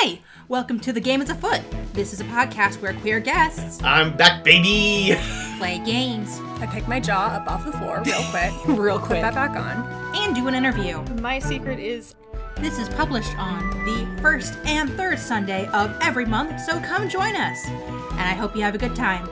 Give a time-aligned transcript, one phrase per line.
[0.00, 1.60] Hi, welcome to The Game is Afoot.
[1.92, 5.16] This is a podcast where queer guests I'm back, baby.
[5.58, 8.78] play games I pick my jaw up off the floor real quick.
[8.78, 10.14] real Put quick that back on.
[10.16, 11.00] and do an interview.
[11.20, 12.14] My secret is
[12.58, 17.34] This is published on the first and third Sunday of every month, so come join
[17.36, 17.58] us.
[17.66, 19.26] And I hope you have a good time.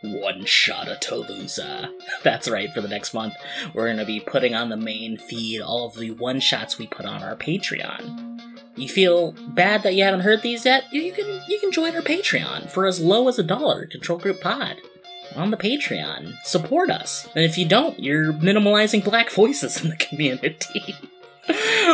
[0.02, 1.90] One Shot of Palooza.
[2.22, 3.34] That's right, for the next month,
[3.74, 6.86] we're going to be putting on the main feed all of the one shots we
[6.86, 8.40] put on our Patreon.
[8.76, 10.84] You feel bad that you haven't heard these yet?
[10.92, 14.40] You can you can join our Patreon for as low as a dollar, Control Group
[14.40, 14.76] Pod.
[15.34, 16.34] On the Patreon.
[16.44, 17.28] Support us.
[17.34, 20.94] And if you don't, you're minimalizing black voices in the community.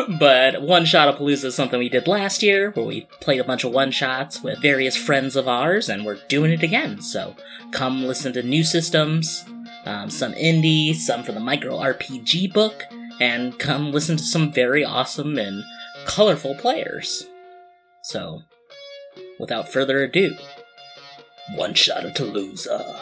[0.09, 3.45] But One Shot of Palooza is something we did last year, where we played a
[3.45, 7.03] bunch of one shots with various friends of ours, and we're doing it again.
[7.03, 7.37] So
[7.73, 9.45] come listen to new systems,
[9.85, 12.85] um, some indie, some for the micro RPG book,
[13.21, 15.63] and come listen to some very awesome and
[16.07, 17.27] colorful players.
[18.03, 18.43] So,
[19.39, 20.37] without further ado,
[21.55, 23.01] One Shot of Palooza.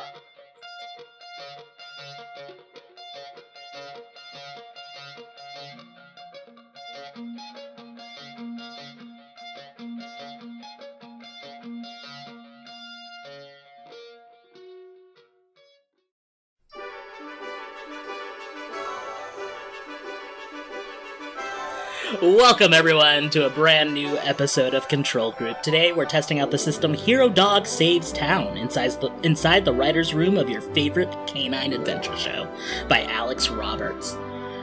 [22.40, 25.60] Welcome, everyone, to a brand new episode of Control Group.
[25.60, 30.14] Today, we're testing out the system Hero Dog Saves Town inside the, inside the writer's
[30.14, 32.48] room of your favorite canine adventure show
[32.88, 34.16] by Alex Roberts.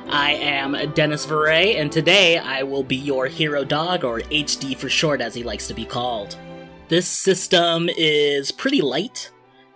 [0.09, 4.89] I am Dennis Veray, and today I will be your hero dog, or HD for
[4.89, 6.35] short, as he likes to be called.
[6.87, 9.29] This system is pretty light.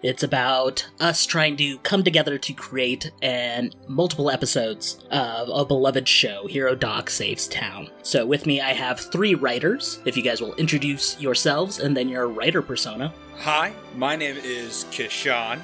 [0.04, 6.08] It's about us trying to come together to create an multiple episodes of a beloved
[6.08, 7.88] show, Hero Dog Saves Town.
[8.02, 10.00] So with me I have three writers.
[10.06, 13.14] If you guys will introduce yourselves and then your writer persona.
[13.38, 15.62] Hi, my name is Kishan.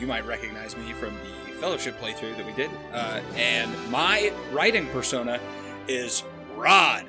[0.00, 2.70] You might recognize me from the Fellowship playthrough that we did.
[2.92, 5.38] Uh, and my writing persona
[5.86, 6.24] is
[6.56, 7.04] Rod,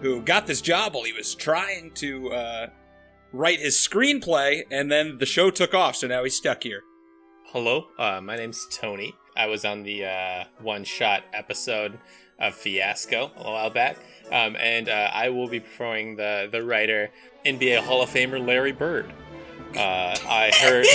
[0.00, 2.70] who got this job while he was trying to uh,
[3.32, 6.82] write his screenplay, and then the show took off, so now he's stuck here.
[7.46, 9.14] Hello, uh, my name's Tony.
[9.36, 11.98] I was on the uh, one-shot episode
[12.38, 13.98] of Fiasco a while back,
[14.30, 17.10] um, and uh, I will be performing the the writer
[17.44, 19.12] NBA Hall of Famer Larry Bird.
[19.76, 20.86] Uh, I heard,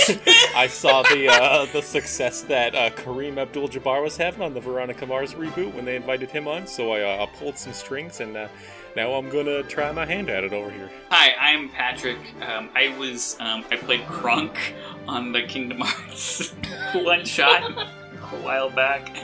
[0.56, 5.06] I saw the uh, the success that uh, Kareem Abdul-Jabbar was having on the Veronica
[5.06, 6.66] Mars reboot when they invited him on.
[6.66, 8.48] So I uh, pulled some strings, and uh,
[8.96, 10.90] now I'm gonna try my hand at it over here.
[11.10, 12.18] Hi, I'm Patrick.
[12.42, 14.56] Um, I was um, I played Krunk
[15.06, 16.50] on the Kingdom Hearts
[16.94, 19.16] one shot a while back,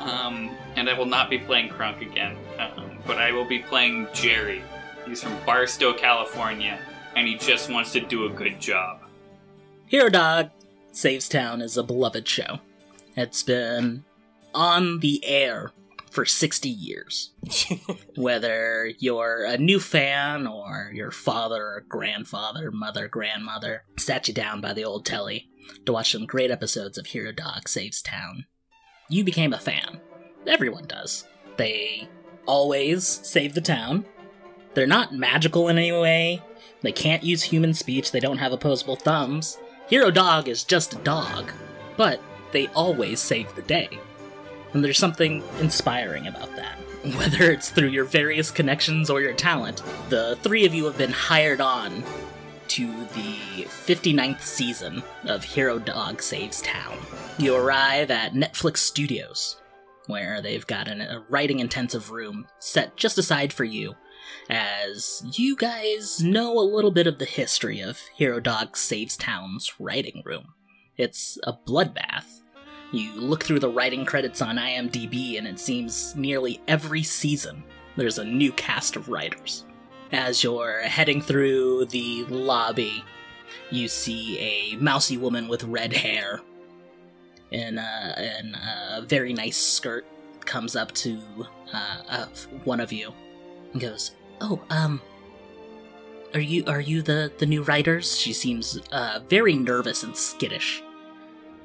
[0.00, 2.36] um, and I will not be playing Krunk again.
[2.58, 4.62] Um, but I will be playing Jerry.
[5.06, 6.78] He's from Barstow, California,
[7.14, 9.00] and he just wants to do a good job.
[9.86, 10.50] Hero Dog
[10.90, 12.60] Saves Town is a beloved show.
[13.16, 14.04] It's been
[14.54, 15.72] on the air
[16.16, 17.34] for 60 years.
[18.16, 24.62] Whether you're a new fan or your father or grandfather, mother, grandmother sat you down
[24.62, 25.50] by the old telly
[25.84, 28.46] to watch some great episodes of Hero Dog Saves Town,
[29.10, 30.00] you became a fan.
[30.46, 31.26] Everyone does.
[31.58, 32.08] They
[32.46, 34.06] always save the town.
[34.72, 36.42] They're not magical in any way.
[36.80, 38.10] They can't use human speech.
[38.10, 39.58] They don't have opposable thumbs.
[39.90, 41.52] Hero Dog is just a dog,
[41.98, 42.22] but
[42.52, 43.90] they always save the day.
[44.76, 46.76] And there's something inspiring about that.
[47.16, 51.12] Whether it's through your various connections or your talent, the three of you have been
[51.12, 52.04] hired on
[52.68, 56.98] to the 59th season of Hero Dog Saves Town.
[57.38, 59.56] You arrive at Netflix Studios,
[60.08, 63.94] where they've got an, a writing intensive room set just aside for you,
[64.50, 69.72] as you guys know a little bit of the history of Hero Dog Saves Town's
[69.78, 70.52] writing room.
[70.98, 72.42] It's a bloodbath.
[72.92, 77.64] You look through the writing credits on IMDb, and it seems nearly every season
[77.96, 79.64] there's a new cast of writers.
[80.12, 83.04] As you're heading through the lobby,
[83.70, 86.40] you see a mousy woman with red hair
[87.50, 90.06] in a, in a very nice skirt
[90.40, 91.20] comes up to
[91.74, 92.26] uh, uh,
[92.64, 93.12] one of you
[93.72, 95.00] and goes, "Oh, um,
[96.34, 100.82] are you are you the the new writers?" She seems uh, very nervous and skittish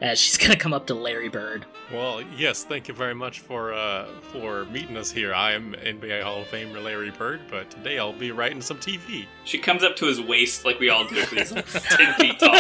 [0.02, 1.66] as she's gonna come up to Larry Bird.
[1.94, 5.34] Well, yes, thank you very much for uh, for meeting us here.
[5.34, 9.26] I am NBA Hall of Famer Larry Bird, but today I'll be writing some TV.
[9.46, 11.24] She comes up to his waist like we all do.
[11.26, 12.60] 'cause He's ten feet tall.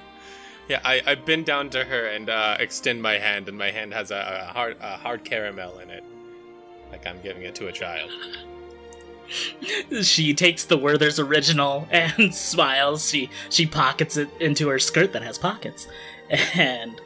[0.68, 3.94] Yeah, I, I bend down to her and uh, extend my hand, and my hand
[3.94, 6.02] has a, a hard a hard caramel in it,
[6.90, 8.10] like I'm giving it to a child.
[10.02, 13.08] She takes the Werther's original and smiles.
[13.08, 15.86] She she pockets it into her skirt that has pockets.
[16.54, 17.00] And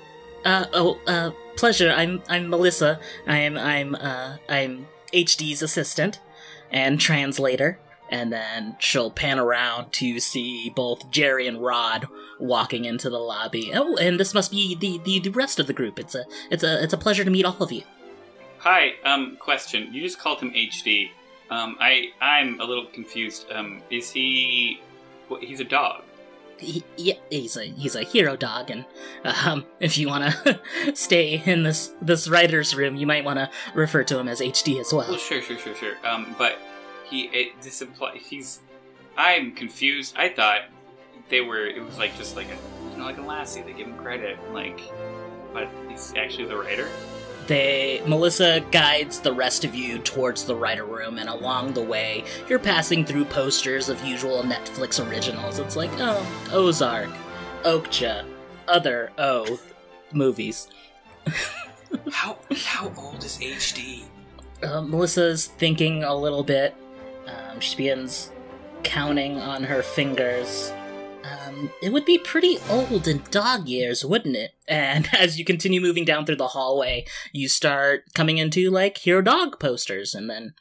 [0.45, 1.91] uh oh uh pleasure.
[1.91, 3.01] I'm I'm Melissa.
[3.27, 6.21] I'm I'm uh I'm HD's assistant
[6.71, 7.79] and translator.
[8.09, 12.09] And then she'll pan around to see both Jerry and Rod
[12.41, 13.71] walking into the lobby.
[13.73, 15.97] Oh, and this must be the, the, the rest of the group.
[15.97, 17.83] It's a it's a it's a pleasure to meet all of you.
[18.59, 18.95] Hi.
[19.05, 19.37] Um.
[19.39, 19.95] Question.
[19.95, 21.11] You just called him HD.
[21.51, 21.77] Um.
[21.81, 23.47] I I'm a little confused.
[23.53, 23.83] Um.
[23.91, 24.81] Is he?
[25.29, 26.03] What, he's a dog.
[26.59, 28.85] he, yeah, he's a he's a hero dog, and
[29.47, 30.61] um, if you want to
[30.95, 34.81] stay in this this writer's room, you might want to refer to him as HD
[34.81, 35.17] as Well, well.
[35.19, 35.95] sure, sure, sure, sure.
[36.05, 36.35] Um.
[36.39, 36.59] But
[37.09, 37.25] he.
[37.27, 38.61] It, this imply he's.
[39.17, 40.15] I'm confused.
[40.17, 40.63] I thought
[41.29, 41.67] they were.
[41.67, 43.63] It was like just like a you know like a lassie.
[43.63, 44.39] They give him credit.
[44.53, 44.81] Like,
[45.53, 46.89] but he's actually the writer.
[47.51, 52.23] They Melissa guides the rest of you towards the writer room, and along the way,
[52.49, 55.59] you're passing through posters of usual Netflix originals.
[55.59, 57.11] It's like oh, Ozark,
[57.65, 58.25] Okja,
[58.69, 59.59] other O
[60.13, 60.69] movies.
[62.13, 64.05] How how old is HD?
[64.63, 66.77] Uh, Melissa's thinking a little bit.
[67.27, 68.31] Um, she begins
[68.85, 70.73] counting on her fingers.
[71.25, 74.53] Um, it would be pretty old in dog years, wouldn't it?
[74.71, 79.21] And as you continue moving down through the hallway, you start coming into like hero
[79.21, 80.55] dog posters, and then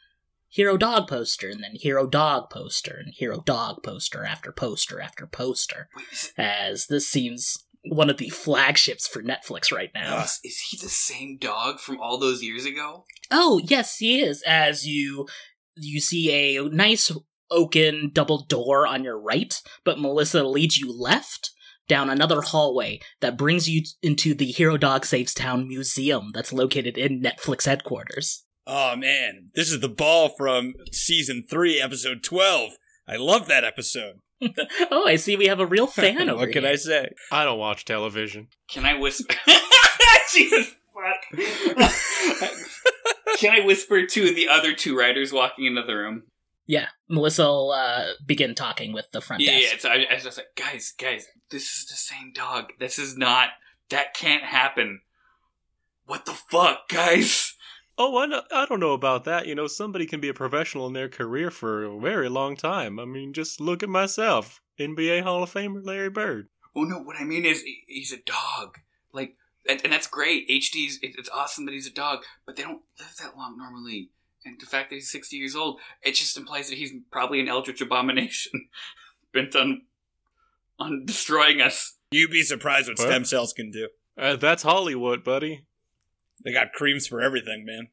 [0.48, 5.28] hero dog poster, and then hero dog poster, and hero dog poster after poster after
[5.28, 5.90] poster.
[6.40, 10.24] As this seems one of the flagships for Netflix right now.
[10.24, 13.06] is, is he the same dog from all those years ago?
[13.30, 14.42] Oh, yes, he is.
[14.48, 15.28] As you
[15.76, 17.12] you see a nice
[17.52, 21.52] oaken double door on your right, but Melissa leads you left
[21.88, 26.98] down another hallway that brings you into the Hero Dog Saves Town Museum that's located
[26.98, 28.44] in Netflix headquarters.
[28.68, 32.74] Oh man, this is the ball from season three, episode twelve.
[33.08, 34.20] I love that episode.
[34.92, 36.74] oh, I see we have a real fan over what can here.
[36.74, 37.10] I say?
[37.32, 38.48] I don't watch television.
[38.70, 39.34] Can I whisper?
[40.34, 41.40] Jesus fuck.
[43.40, 46.24] Can I whisper to the other two writers walking into the room?
[46.70, 49.74] Yeah, Melissa will uh, begin talking with the front Yeah, desk.
[49.74, 49.80] yeah.
[49.80, 52.74] So I, I was just like, guys, guys, this is the same dog.
[52.78, 53.50] This is not.
[53.90, 55.02] That can't happen.
[56.06, 57.56] What the fuck, guys?
[57.98, 59.48] Oh, I, know, I don't know about that.
[59.48, 63.00] You know, somebody can be a professional in their career for a very long time.
[63.00, 66.50] I mean, just look at myself, NBA Hall of Famer Larry Bird.
[66.76, 68.78] Oh no, what I mean is he's a dog.
[69.12, 69.36] Like,
[69.68, 70.48] and, and that's great.
[70.48, 74.12] HD's it's awesome that he's a dog, but they don't live that long normally.
[74.50, 77.48] And the fact that he's sixty years old, it just implies that he's probably an
[77.48, 78.68] eldritch abomination,
[79.34, 79.84] bent on
[80.80, 81.96] on destroying us.
[82.12, 83.08] You'd be surprised what What?
[83.08, 83.90] stem cells can do.
[84.18, 85.66] Uh, that's Hollywood, buddy.
[86.44, 87.90] They got creams for everything, man.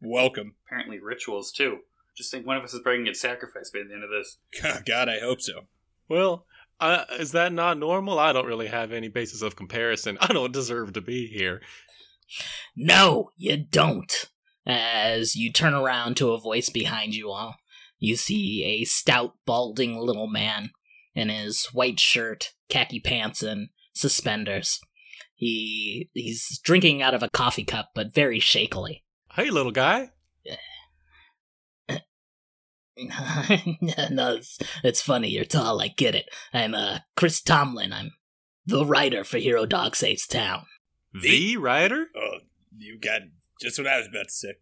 [0.00, 0.54] Welcome.
[0.66, 1.78] Apparently, rituals too.
[2.16, 4.38] Just think, one of us is probably gonna get sacrificed by the end of this.
[4.86, 5.66] God, I hope so.
[6.08, 6.46] Well,
[6.80, 8.18] uh, is that not normal?
[8.18, 10.16] I don't really have any basis of comparison.
[10.20, 11.60] I don't deserve to be here.
[12.76, 14.30] No, you don't.
[14.66, 17.56] As you turn around to a voice behind you all,
[17.98, 20.70] you see a stout, balding little man
[21.14, 24.80] in his white shirt, khaki pants, and suspenders.
[25.34, 29.04] He he's drinking out of a coffee cup, but very shakily.
[29.32, 30.10] Hey, little guy.
[32.96, 35.28] no, it's, it's funny.
[35.28, 35.80] You're tall.
[35.80, 36.28] I get it.
[36.52, 37.92] I'm uh, Chris Tomlin.
[37.92, 38.12] I'm
[38.66, 40.66] the writer for Hero Dog Saves Town.
[41.12, 42.06] The writer?
[42.16, 42.38] Oh,
[42.76, 43.22] you got
[43.60, 44.54] just what I was about to say.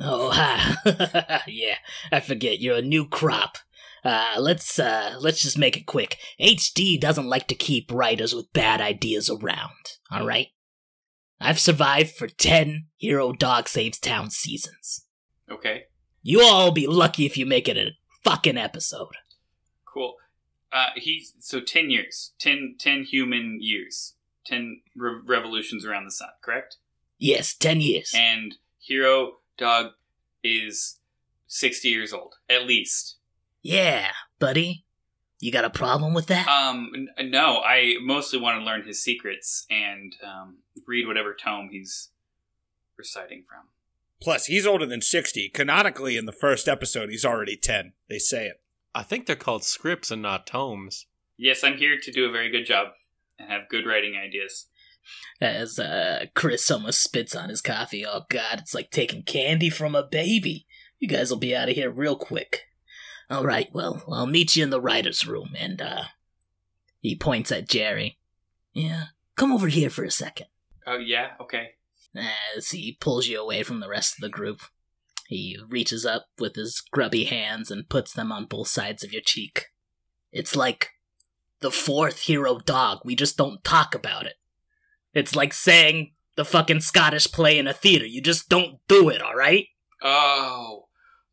[0.00, 1.42] Oh, ha.
[1.48, 1.76] yeah.
[2.10, 2.60] I forget.
[2.60, 3.58] You're a new crop.
[4.02, 6.16] Uh, let's uh, let's just make it quick.
[6.40, 9.98] HD doesn't like to keep writers with bad ideas around.
[10.10, 10.48] All right.
[11.38, 15.04] I've survived for ten Hero Dog Saves Town seasons.
[15.50, 15.82] Okay,
[16.22, 17.90] You all be lucky if you make it a
[18.24, 19.16] fucking episode.
[19.84, 20.14] cool.
[20.72, 24.14] Uh, he's so ten years, 10, 10 human years,
[24.46, 26.28] ten re- revolutions around the sun.
[26.42, 26.76] Correct.
[27.20, 28.12] Yes, ten years.
[28.16, 29.92] and Hero Dog
[30.42, 30.98] is
[31.46, 33.16] 60 years old, at least.
[33.62, 34.08] Yeah,
[34.38, 34.84] buddy.
[35.38, 36.48] You got a problem with that?
[36.48, 41.68] Um, n- no, I mostly want to learn his secrets and um, read whatever tome
[41.70, 42.08] he's
[42.96, 43.68] reciting from.
[44.20, 45.48] Plus, he's older than 60.
[45.50, 47.92] Canonically, in the first episode, he's already 10.
[48.08, 48.60] They say it.
[48.94, 51.06] I think they're called scripts and not tomes.
[51.38, 52.88] Yes, I'm here to do a very good job
[53.38, 54.66] and have good writing ideas.
[55.40, 58.04] As uh, Chris almost spits on his coffee.
[58.06, 60.66] Oh god, it's like taking candy from a baby.
[60.98, 62.66] You guys will be out of here real quick.
[63.30, 66.02] All right, well, I'll meet you in the writer's room, and uh,
[67.00, 68.18] he points at Jerry.
[68.72, 70.46] Yeah, come over here for a second.
[70.86, 71.70] Oh yeah, okay.
[72.56, 74.60] As he pulls you away from the rest of the group,
[75.28, 79.22] he reaches up with his grubby hands and puts them on both sides of your
[79.22, 79.66] cheek.
[80.32, 80.90] It's like
[81.60, 82.98] the fourth hero dog.
[83.04, 84.34] We just don't talk about it.
[85.14, 88.06] It's like saying the fucking Scottish play in a theater.
[88.06, 89.66] You just don't do it, alright?
[90.02, 90.86] Oh,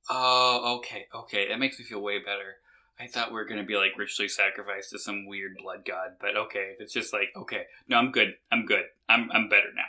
[0.09, 1.47] oh, okay, okay.
[1.49, 2.57] That makes me feel way better.
[2.99, 6.35] I thought we were gonna be like ritually sacrificed to some weird blood god, but
[6.35, 8.33] okay, it's just like okay, no, I'm good.
[8.51, 8.85] I'm good.
[9.07, 9.83] I'm I'm better now.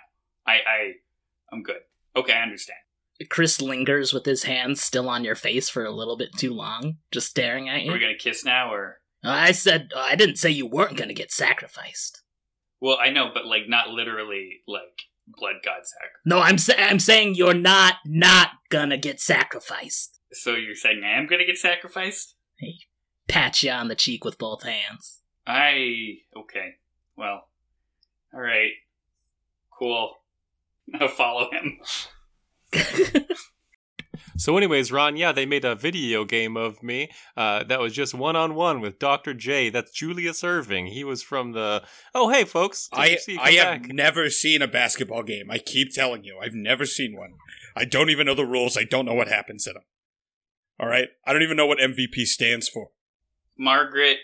[0.47, 0.93] I I
[1.51, 1.81] I'm good.
[2.15, 2.79] Okay, I understand.
[3.31, 6.99] Chris lingers with his hands still on your face for a little bit too long,
[7.11, 7.99] just staring at Are we you.
[8.01, 9.01] gonna kiss now or?
[9.25, 12.23] I said, I didn't say you weren't gonna get sacrificed.
[12.81, 16.23] Well, I know, but like not literally like blood god sacrifice.
[16.25, 20.21] No, I'm sa- I'm saying you're not not gonna get sacrificed.
[20.33, 22.35] So you're saying I am gonna get sacrificed?
[22.59, 22.75] Hey,
[23.29, 25.21] Pat you on the cheek with both hands.
[25.47, 26.75] I okay.
[27.17, 27.49] Well,
[28.33, 28.73] all right,
[29.79, 30.15] cool.
[30.91, 31.81] Now follow him.
[34.39, 38.15] So, anyways, Ron, yeah, they made a video game of me uh, that was just
[38.15, 39.35] one on one with Dr.
[39.35, 39.69] J.
[39.69, 40.89] That's Julius Erving.
[40.89, 41.83] He was from the.
[42.15, 42.89] Oh, hey, folks.
[42.89, 43.93] Good I to see you I have back.
[43.93, 45.51] never seen a basketball game.
[45.51, 47.33] I keep telling you, I've never seen one.
[47.75, 48.77] I don't even know the rules.
[48.77, 49.83] I don't know what happens in them.
[50.79, 52.91] All right, I don't even know what MVP stands for.
[53.59, 54.19] Margaret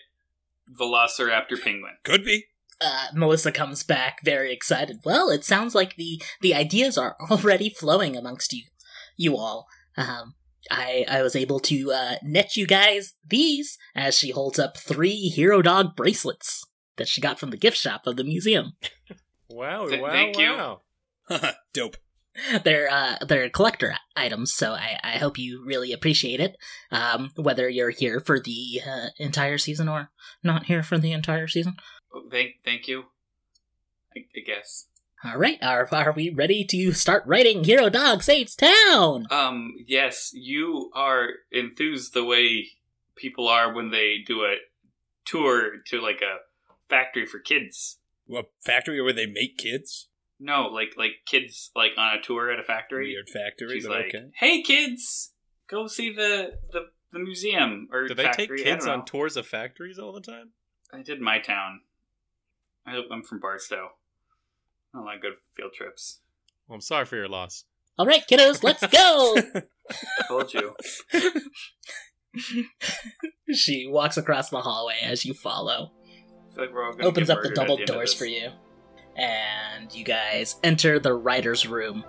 [0.81, 1.97] Velociraptor Penguin.
[2.05, 2.45] Could be.
[2.81, 5.01] Uh, Melissa comes back very excited.
[5.05, 8.63] Well, it sounds like the the ideas are already flowing amongst you,
[9.17, 9.67] you all.
[9.97, 10.35] Um,
[10.71, 15.29] I I was able to uh, net you guys these as she holds up three
[15.29, 16.65] Hero Dog bracelets
[16.97, 18.73] that she got from the gift shop of the museum.
[19.51, 20.51] Wow, Th- wow, thank you.
[20.51, 20.81] wow.
[21.75, 21.97] Dope.
[22.65, 26.57] they're uh they're collector items, so I I hope you really appreciate it.
[26.91, 30.11] Um, whether you're here for the uh, entire season or
[30.43, 31.77] not here for the entire season.
[32.33, 33.05] Thank thank you.
[34.17, 34.87] I, I guess.
[35.25, 39.27] All right, are are we ready to start writing Hero Dog Saves Town?
[39.31, 39.73] Um.
[39.87, 42.69] Yes, you are enthused the way
[43.17, 44.57] people are when they do a
[45.25, 46.39] tour to like a
[46.91, 47.99] factory for kids.
[48.31, 50.09] A factory where they make kids?
[50.39, 53.07] No, like like kids like on a tour at a factory.
[53.15, 54.31] Weird factory, She's but like, okay.
[54.35, 55.33] "Hey kids,
[55.71, 58.59] go see the the, the museum or Do they factory.
[58.59, 60.51] take kids on tours of factories all the time?
[60.93, 61.81] I did my town.
[62.87, 63.93] I, I'm from Barstow.
[64.95, 66.21] I don't like good field trips.
[66.69, 67.65] Well, I'm sorry for your loss.
[67.99, 69.37] All right, kiddos, let's go.
[70.29, 70.75] Told you.
[73.55, 75.93] she walks across the hallway as you follow.
[76.51, 78.51] I feel like we're all gonna opens up the double end of doors for you.
[79.17, 82.05] And you guys enter the writer's room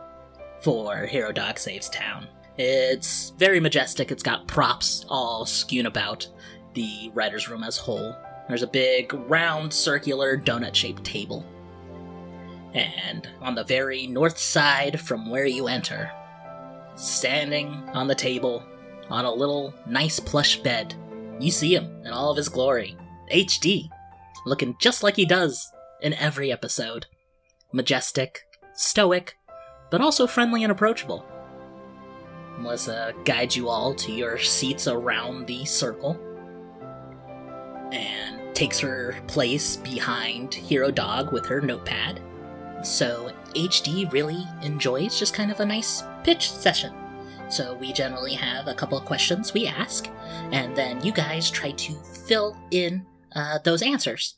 [0.62, 2.28] for Hero Dog Saves Town.
[2.58, 4.12] It's very majestic.
[4.12, 6.28] It's got props all skewed about
[6.74, 8.16] the writer's room as whole.
[8.48, 11.46] There's a big, round, circular, donut shaped table.
[12.76, 16.12] And on the very north side from where you enter,
[16.96, 18.68] standing on the table,
[19.10, 20.94] on a little nice plush bed,
[21.40, 22.98] you see him in all of his glory.
[23.32, 23.90] HD,
[24.46, 27.06] looking just like he does in every episode.
[27.72, 28.42] Majestic,
[28.74, 29.38] stoic,
[29.90, 31.26] but also friendly and approachable.
[32.58, 36.20] Melissa uh, guides you all to your seats around the circle
[37.92, 42.22] and takes her place behind Hero Dog with her notepad.
[42.86, 46.94] So HD really enjoys just kind of a nice pitch session.
[47.50, 50.08] So we generally have a couple of questions we ask,
[50.52, 51.94] and then you guys try to
[52.28, 53.04] fill in
[53.36, 54.36] uh, those answers.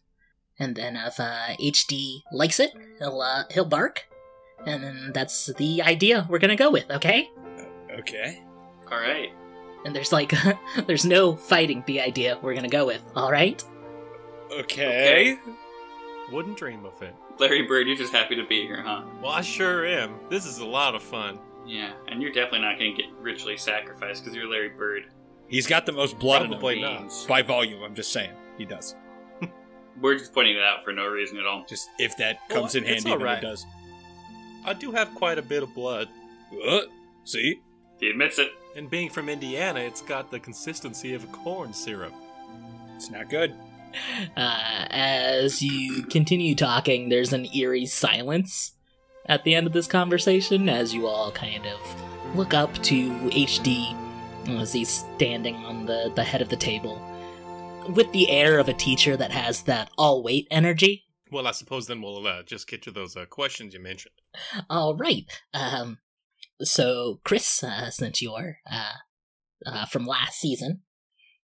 [0.60, 4.08] And then if uh, HD likes it, he'll uh, he'll bark,
[4.66, 6.90] and that's the idea we're gonna go with.
[6.90, 7.30] Okay?
[8.00, 8.44] Okay.
[8.90, 9.30] All right.
[9.84, 10.34] And there's like
[10.88, 13.04] there's no fighting the idea we're gonna go with.
[13.14, 13.62] All right?
[14.54, 15.38] Okay.
[16.32, 17.14] Wouldn't dream of it.
[17.40, 19.04] Larry Bird, you're just happy to be here, huh?
[19.22, 20.16] Well, I sure am.
[20.30, 21.40] This is a lot of fun.
[21.66, 25.04] Yeah, and you're definitely not going to get ritually sacrificed because you're Larry Bird.
[25.48, 26.60] He's got the most blood in him.
[26.60, 27.00] Probably not.
[27.02, 27.26] Beans.
[27.26, 28.32] By volume, I'm just saying.
[28.58, 28.96] He does.
[30.02, 31.66] We're just pointing it out for no reason at all.
[31.68, 33.66] Just if that Well, comes in it's handy, then it does.
[34.66, 36.10] I do have quite a bit of blood.
[36.68, 36.82] Uh,
[37.24, 37.62] see?
[38.00, 38.52] He admits it.
[38.76, 42.14] And being from Indiana, it's got the consistency of corn syrup.
[42.96, 43.56] It's not good.
[44.36, 48.74] Uh, as you continue talking, there's an eerie silence
[49.26, 53.96] at the end of this conversation as you all kind of look up to HD
[54.60, 57.02] as he's standing on the, the head of the table.
[57.90, 61.06] with the air of a teacher that has that all weight energy.
[61.32, 64.16] Well, I suppose then we'll uh, just get to those uh, questions you mentioned.
[64.70, 65.26] All right.
[65.54, 66.00] Um,
[66.62, 68.94] so Chris, uh, since you're uh,
[69.66, 70.82] uh, from last season,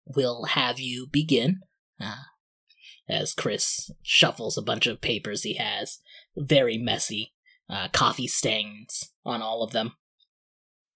[0.05, 1.61] we'll have you begin.
[3.11, 5.99] As Chris shuffles a bunch of papers he has,
[6.37, 7.33] very messy,
[7.69, 9.91] uh, coffee stains on all of them.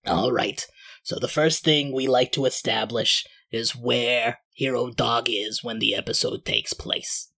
[0.07, 0.65] All right.
[1.03, 5.93] So the first thing we like to establish is where Hero Dog is when the
[5.93, 7.31] episode takes place.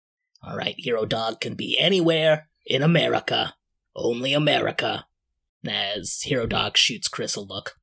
[0.42, 3.54] All right, Hero Dog can be anywhere in America,
[3.94, 5.06] only America.
[5.66, 7.76] As Hero Dog shoots Chris a look.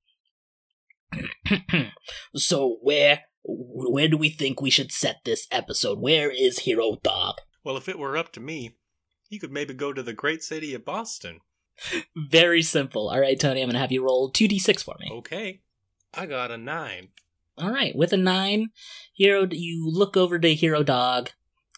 [2.35, 5.99] so where where do we think we should set this episode?
[5.99, 7.35] Where is Hero Dog?
[7.63, 8.77] Well, if it were up to me,
[9.29, 11.39] you could maybe go to the great city of Boston.
[12.15, 13.09] Very simple.
[13.09, 15.09] All right, Tony, I'm going to have you roll 2d6 for me.
[15.11, 15.61] Okay.
[16.13, 17.09] I got a nine.
[17.57, 18.69] All right, with a 9,
[19.13, 21.29] Hero you look over to Hero Dog,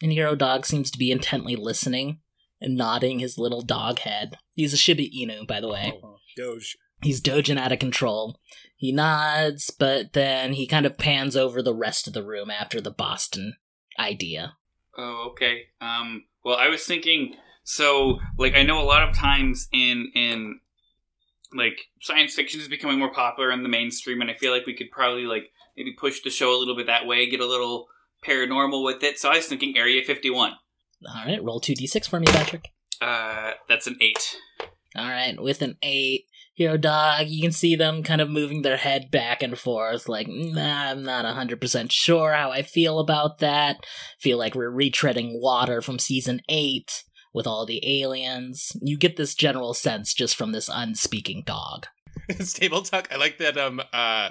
[0.01, 2.19] and Hero Dog seems to be intently listening
[2.61, 4.37] and nodding his little dog head.
[4.53, 5.99] He's a Shiba Inu, by the way.
[6.01, 6.77] Oh, Doge.
[7.01, 8.39] He's dojing out of control.
[8.75, 12.81] He nods, but then he kind of pans over the rest of the room after
[12.81, 13.55] the Boston
[13.97, 14.57] idea.
[14.97, 15.63] Oh, okay.
[15.81, 17.35] Um, well, I was thinking.
[17.63, 20.59] So, like, I know a lot of times in in
[21.53, 24.75] like science fiction is becoming more popular in the mainstream, and I feel like we
[24.75, 27.87] could probably like maybe push the show a little bit that way, get a little
[28.25, 29.19] paranormal with it.
[29.19, 30.53] So I was thinking Area Fifty One.
[31.07, 32.69] All right, roll 2d6 for me, Patrick.
[33.01, 34.37] Uh, that's an eight.
[34.95, 36.25] All right, with an 8,
[36.55, 40.27] Hero Dog, you can see them kind of moving their head back and forth, like,
[40.27, 43.85] nah, I'm not 100% sure how I feel about that.
[44.19, 48.71] Feel like we're retreading water from season 8 with all the aliens.
[48.81, 51.87] You get this general sense just from this unspeaking dog.
[52.39, 53.09] Stable talk.
[53.11, 53.57] I like that.
[53.57, 53.81] Um.
[53.91, 54.29] Uh.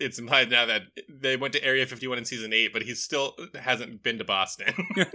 [0.00, 3.36] It's implied now that they went to Area 51 in season eight, but he still
[3.54, 4.72] hasn't been to Boston.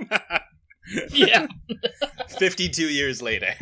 [1.10, 1.48] Yeah.
[2.40, 3.56] 52 years later.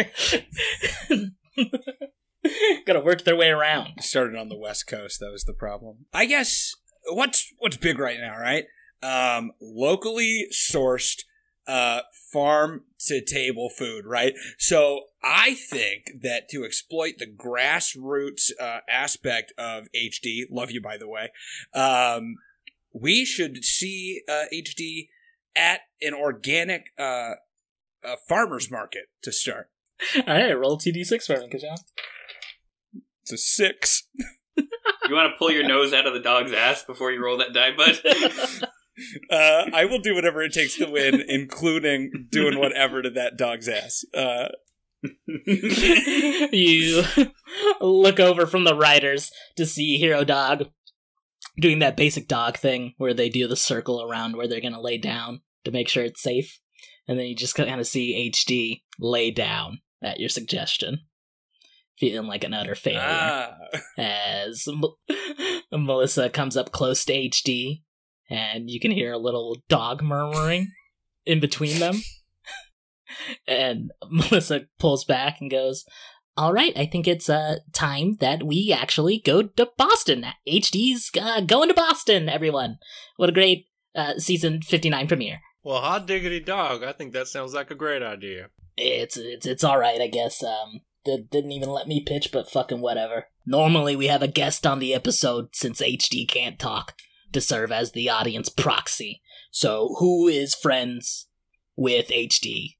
[2.85, 3.93] Gotta work their way around.
[4.01, 5.19] Started on the West Coast.
[5.19, 6.05] That was the problem.
[6.13, 6.73] I guess
[7.07, 8.65] what's what's big right now, right?
[9.01, 11.23] Um, locally sourced,
[11.67, 14.33] uh, farm to table food, right?
[14.57, 20.97] So I think that to exploit the grassroots uh, aspect of HD, love you by
[20.97, 21.31] the way,
[21.73, 22.35] um,
[22.93, 25.09] we should see uh, HD
[25.55, 27.31] at an organic uh,
[28.27, 29.69] farmers market to start.
[30.15, 31.77] All right, roll 2d6 for me, Kajan.
[33.23, 34.07] It's a six.
[35.09, 37.53] You want to pull your nose out of the dog's ass before you roll that
[37.53, 37.99] die, bud?
[39.27, 43.67] Uh, I will do whatever it takes to win, including doing whatever to that dog's
[43.67, 44.05] ass.
[44.13, 44.49] Uh,
[46.53, 47.03] you
[47.81, 50.69] look over from the riders to see Hero Dog
[51.59, 54.99] doing that basic dog thing where they do the circle around where they're gonna lay
[54.99, 56.59] down to make sure it's safe.
[57.07, 60.99] And then you just kind of see HD lay down at your suggestion,
[61.97, 63.01] feeling like an utter failure.
[63.03, 63.55] ah.
[63.97, 64.83] As M-
[65.71, 67.81] Melissa comes up close to HD,
[68.29, 70.71] and you can hear a little dog murmuring
[71.25, 72.01] in between them.
[73.47, 75.85] and Melissa pulls back and goes,
[76.35, 80.25] All right, I think it's uh, time that we actually go to Boston.
[80.47, 82.77] HD's uh, going to Boston, everyone.
[83.17, 85.41] What a great uh, season 59 premiere.
[85.63, 86.83] well, hot diggity dog.
[86.83, 88.49] I think that sounds like a great idea.
[88.75, 90.43] It's it's it's all right, I guess.
[90.43, 93.27] Um, they didn't even let me pitch, but fucking whatever.
[93.45, 96.95] Normally, we have a guest on the episode since HD can't talk
[97.31, 99.21] to serve as the audience proxy.
[99.51, 101.27] So, who is friends
[101.75, 102.77] with HD?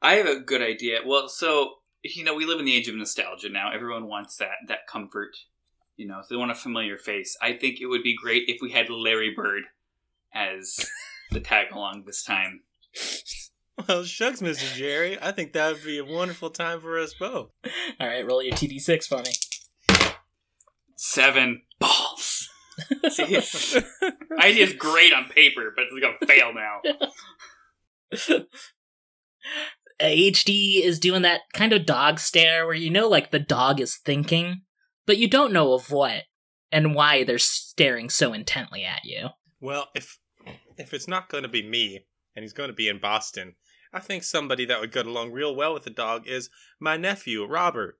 [0.00, 1.00] I have a good idea.
[1.04, 1.74] Well, so
[2.14, 3.72] you know, we live in the age of nostalgia now.
[3.72, 5.36] Everyone wants that that comfort.
[5.96, 7.36] You know, so they want a familiar face.
[7.40, 9.62] I think it would be great if we had Larry Bird
[10.34, 10.78] as
[11.30, 12.60] the tag along this time.
[13.86, 14.74] Well, shucks, Mr.
[14.74, 15.18] Jerry.
[15.20, 17.50] I think that would be a wonderful time for us both.
[18.00, 19.32] All right, roll your 2d6 for me.
[20.96, 22.48] Seven balls.
[23.10, 23.76] See, it's,
[24.38, 26.80] idea's great on paper, but it's gonna fail now.
[29.98, 33.80] Uh, HD is doing that kind of dog stare where you know, like, the dog
[33.80, 34.62] is thinking,
[35.06, 36.24] but you don't know of what
[36.70, 39.28] and why they're staring so intently at you.
[39.60, 40.18] Well, if
[40.76, 43.54] if it's not going to be me and he's going to be in Boston,
[43.92, 47.44] I think somebody that would get along real well with the dog is my nephew,
[47.44, 47.98] Robert.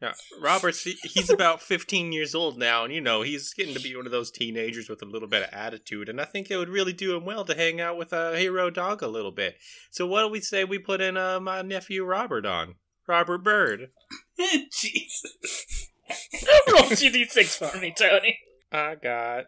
[0.00, 3.96] Yeah, Robert's he's about 15 years old now, and you know he's getting to be
[3.96, 6.68] one of those teenagers with a little bit of attitude, and I think it would
[6.68, 9.56] really do him well to hang out with a hero dog a little bit.
[9.90, 12.76] So what do we say we put in uh, my nephew Robert on?
[13.08, 13.90] Robert Bird.
[14.38, 15.90] Jesus.
[16.70, 18.38] roll 2d6 for me, Tony.
[18.70, 19.46] I got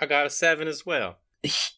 [0.00, 1.18] I got a seven as well.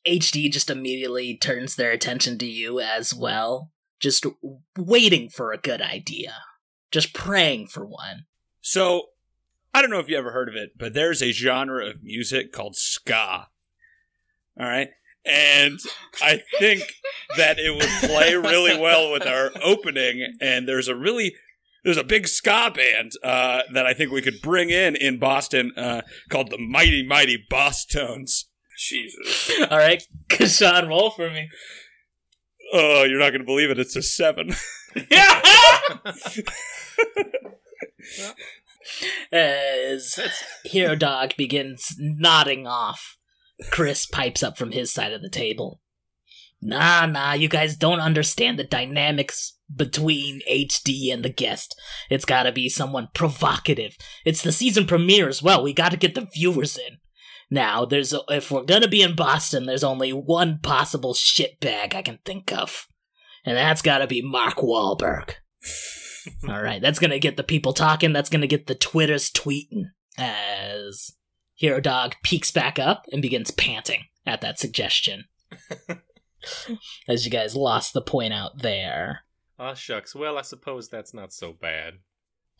[0.06, 4.26] HD just immediately turns their attention to you as well, just
[4.76, 6.34] waiting for a good idea,
[6.90, 8.26] just praying for one.
[8.60, 9.08] So,
[9.74, 12.52] I don't know if you ever heard of it, but there's a genre of music
[12.52, 13.48] called ska.
[14.58, 14.88] All right.
[15.24, 15.78] And
[16.22, 16.82] I think
[17.36, 20.36] that it would play really well with our opening.
[20.40, 21.34] And there's a really
[21.84, 25.72] there's a big ska band uh, that I think we could bring in in Boston
[25.76, 28.44] uh, called the Mighty Mighty Bosstones.
[28.78, 29.50] Jesus.
[29.70, 31.48] All right, Kashan, roll for me.
[32.72, 33.78] Oh, you're not going to believe it.
[33.78, 34.54] It's a seven.
[39.32, 40.18] As
[40.64, 43.16] Hero Dog begins nodding off,
[43.70, 45.80] Chris pipes up from his side of the table.
[46.60, 51.78] Nah, nah, you guys don't understand the dynamics between HD and the guest.
[52.10, 53.96] It's gotta be someone provocative.
[54.24, 55.62] It's the season premiere as well.
[55.62, 56.98] We gotta get the viewers in.
[57.50, 62.02] Now, there's a, if we're gonna be in Boston, there's only one possible shitbag I
[62.02, 62.86] can think of,
[63.44, 65.34] and that's gotta be Mark Wahlberg.
[66.48, 68.12] All right, that's gonna get the people talking.
[68.12, 69.90] That's gonna get the Twitters tweeting.
[70.18, 71.10] As
[71.54, 75.24] Hero Dog peeks back up and begins panting at that suggestion.
[77.08, 79.24] As you guys lost the point out there.
[79.58, 80.14] Oh shucks.
[80.14, 81.94] Well, I suppose that's not so bad.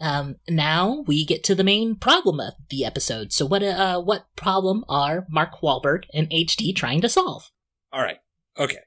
[0.00, 3.32] Um, now we get to the main problem of the episode.
[3.32, 7.50] So, what uh, what problem are Mark Wahlberg and HD trying to solve?
[7.92, 8.18] All right.
[8.58, 8.80] Okay.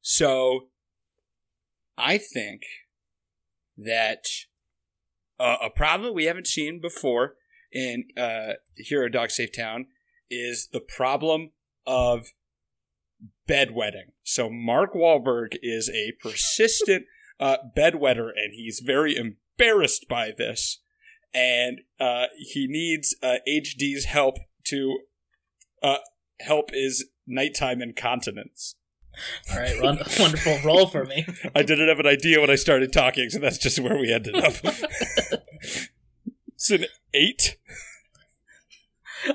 [0.00, 0.68] So
[1.96, 2.62] I think
[3.76, 4.24] that
[5.38, 7.34] uh, a problem we haven't seen before
[7.72, 9.86] in uh, Hero Dog Saves Town
[10.30, 11.50] is the problem
[11.86, 12.28] of
[13.48, 14.12] bedwetting.
[14.22, 17.04] So Mark Wahlberg is a persistent
[17.40, 19.16] uh, bedwetter, and he's very
[19.58, 20.80] embarrassed by this,
[21.34, 24.98] and uh, he needs uh, HD's help to
[25.82, 25.98] uh,
[26.40, 28.76] help his nighttime incontinence.
[29.50, 31.26] All right, wonderful roll for me.
[31.54, 34.36] I didn't have an idea when I started talking, so that's just where we ended
[34.36, 34.54] up.
[34.62, 37.56] it's an eight.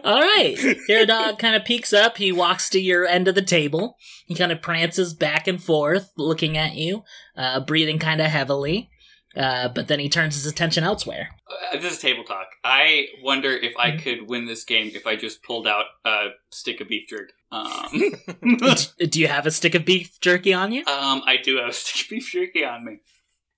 [0.05, 0.57] All right,
[0.87, 2.15] Hero Dog kind of peeks up.
[2.15, 3.97] He walks to your end of the table.
[4.25, 7.03] He kind of prances back and forth, looking at you,
[7.35, 8.89] uh, breathing kind of heavily.
[9.35, 11.29] Uh, but then he turns his attention elsewhere.
[11.49, 12.47] Uh, this is table talk.
[12.63, 16.81] I wonder if I could win this game if I just pulled out a stick
[16.81, 17.33] of beef jerky.
[17.51, 18.13] Um,
[19.09, 20.85] Do you have a stick of beef jerky on you?
[20.85, 22.99] um, I do have a stick of beef jerky on me.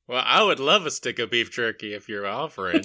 [0.08, 2.84] Well, I would love a stick of beef jerky if you're offering.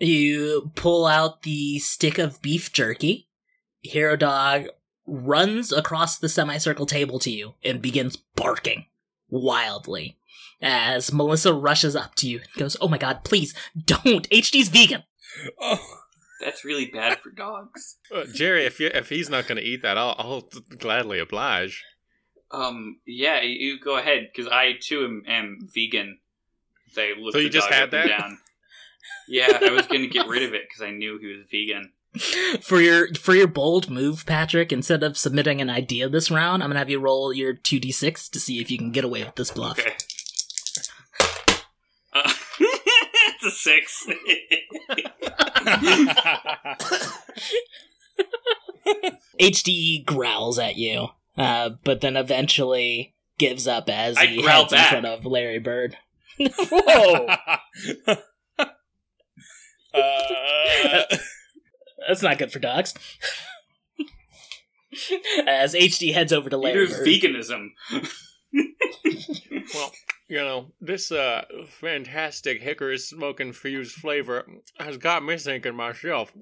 [0.00, 3.28] You pull out the stick of beef jerky.
[3.82, 4.68] Hero Dog
[5.06, 8.86] runs across the semicircle table to you and begins barking
[9.28, 10.16] wildly.
[10.66, 13.52] As Melissa rushes up to you and goes, Oh my god, please
[13.84, 14.26] don't!
[14.30, 15.02] HD's vegan!
[15.60, 15.78] Oh,
[16.42, 17.98] That's really bad for dogs.
[18.14, 20.48] Uh, Jerry, if you if he's not going to eat that, I'll, I'll
[20.78, 21.82] gladly oblige.
[22.50, 26.18] Um, yeah, you- you go ahead because I too am, am vegan.
[26.94, 28.06] They look So you the just had up that?
[28.08, 28.38] down.
[29.28, 31.92] Yeah, I was gonna get rid of it because I knew he was vegan.
[32.62, 36.68] For your for your bold move, Patrick, instead of submitting an idea this round, I'm
[36.70, 39.50] gonna have you roll your 2d6 to see if you can get away with this
[39.50, 39.78] bluff.
[39.80, 39.94] Okay.
[42.12, 42.32] Uh,
[43.44, 44.06] a six.
[49.40, 54.78] HD growls at you, uh, but then eventually gives up as I he heads in
[54.78, 55.96] front of Larry Bird.
[56.38, 57.26] Whoa!
[59.94, 61.04] uh,
[62.06, 62.94] That's not good for dogs.
[65.46, 67.06] As HD heads over to Larry Bird.
[67.06, 67.70] veganism.
[69.74, 69.92] Well,
[70.28, 74.46] you know, this uh fantastic hickory smoking fused flavor
[74.78, 76.32] has got me thinking myself.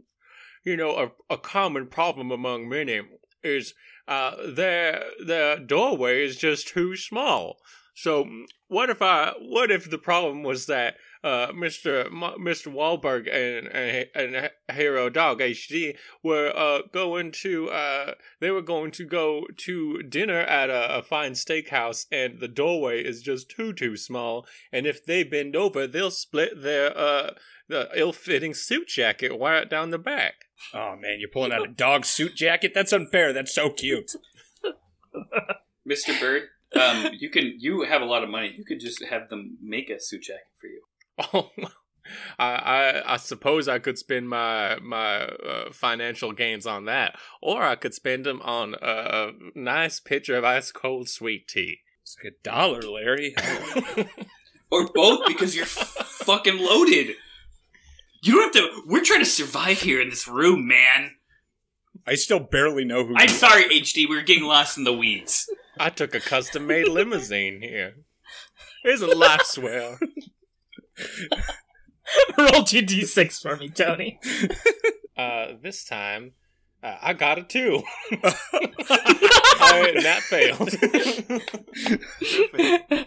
[0.64, 3.02] You know, a, a common problem among many
[3.42, 3.74] is
[4.06, 7.56] uh their their doorway is just too small.
[7.94, 8.28] So
[8.68, 12.06] what if I what if the problem was that uh Mr.
[12.06, 12.72] M- Mr.
[12.72, 18.90] Wahlberg and and, and Hero Dog HD were uh going to uh they were going
[18.92, 23.72] to go to dinner at a, a fine steakhouse and the doorway is just too
[23.72, 27.30] too small and if they bend over they'll split their uh
[27.68, 32.04] the ill-fitting suit jacket right down the back oh man, you're pulling out a dog
[32.04, 32.72] suit jacket?
[32.74, 33.32] That's unfair.
[33.32, 34.12] That's so cute.
[35.88, 36.18] Mr.
[36.20, 36.44] Bird,
[36.80, 38.54] um, you can you have a lot of money.
[38.56, 40.82] You could just have them make a suit jacket for you.
[41.18, 41.50] Oh
[42.38, 47.62] I, I I suppose I could spend my my uh, financial gains on that, or
[47.62, 51.78] I could spend them on a, a nice pitcher of ice cold sweet tea.
[52.02, 53.34] It's like a dollar, Larry.
[54.72, 57.14] Or both because you're fucking loaded.
[58.22, 58.82] You don't have to.
[58.86, 61.16] We're trying to survive here in this room, man.
[62.06, 63.14] I still barely know who.
[63.14, 64.08] I'm you sorry, HD.
[64.08, 65.46] We were getting lost in the weeds.
[65.78, 67.96] I took a custom made limousine here.
[68.82, 69.98] Here's a life swell.
[72.38, 74.18] Roll two d6 for me, Tony.
[75.14, 76.32] Uh, this time,
[76.82, 77.82] uh, I got a two.
[78.12, 80.70] I, that failed.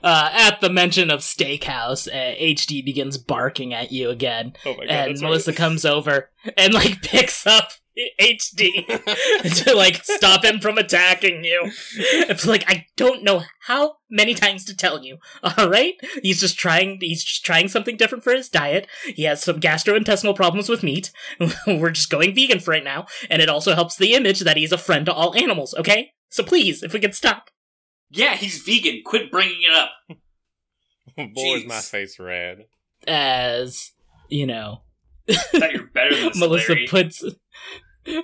[0.04, 4.86] uh, at the mention of steakhouse, uh, HD begins barking at you again, oh my
[4.86, 4.90] god!
[4.90, 5.58] and Melissa right.
[5.58, 7.72] comes over and like picks up
[8.20, 8.86] HD
[9.64, 11.72] to like stop him from attacking you.
[11.98, 15.18] It's like I don't know how many times to tell you.
[15.44, 17.00] All right, he's just trying.
[17.02, 18.88] He's just trying something different for his diet.
[19.06, 21.12] He has some gastrointestinal problems with meat.
[21.68, 24.72] We're just going vegan for right now, and it also helps the image that he's
[24.72, 25.74] a friend to all animals.
[25.76, 27.50] Okay, so please, if we could stop.
[28.10, 29.02] Yeah, he's vegan.
[29.06, 29.92] Quit bringing it up.
[31.34, 32.66] Boy, is my face red.
[33.08, 33.92] As
[34.30, 34.82] you know,
[35.30, 36.88] I thought you were better than this, Melissa Larry.
[36.88, 37.24] puts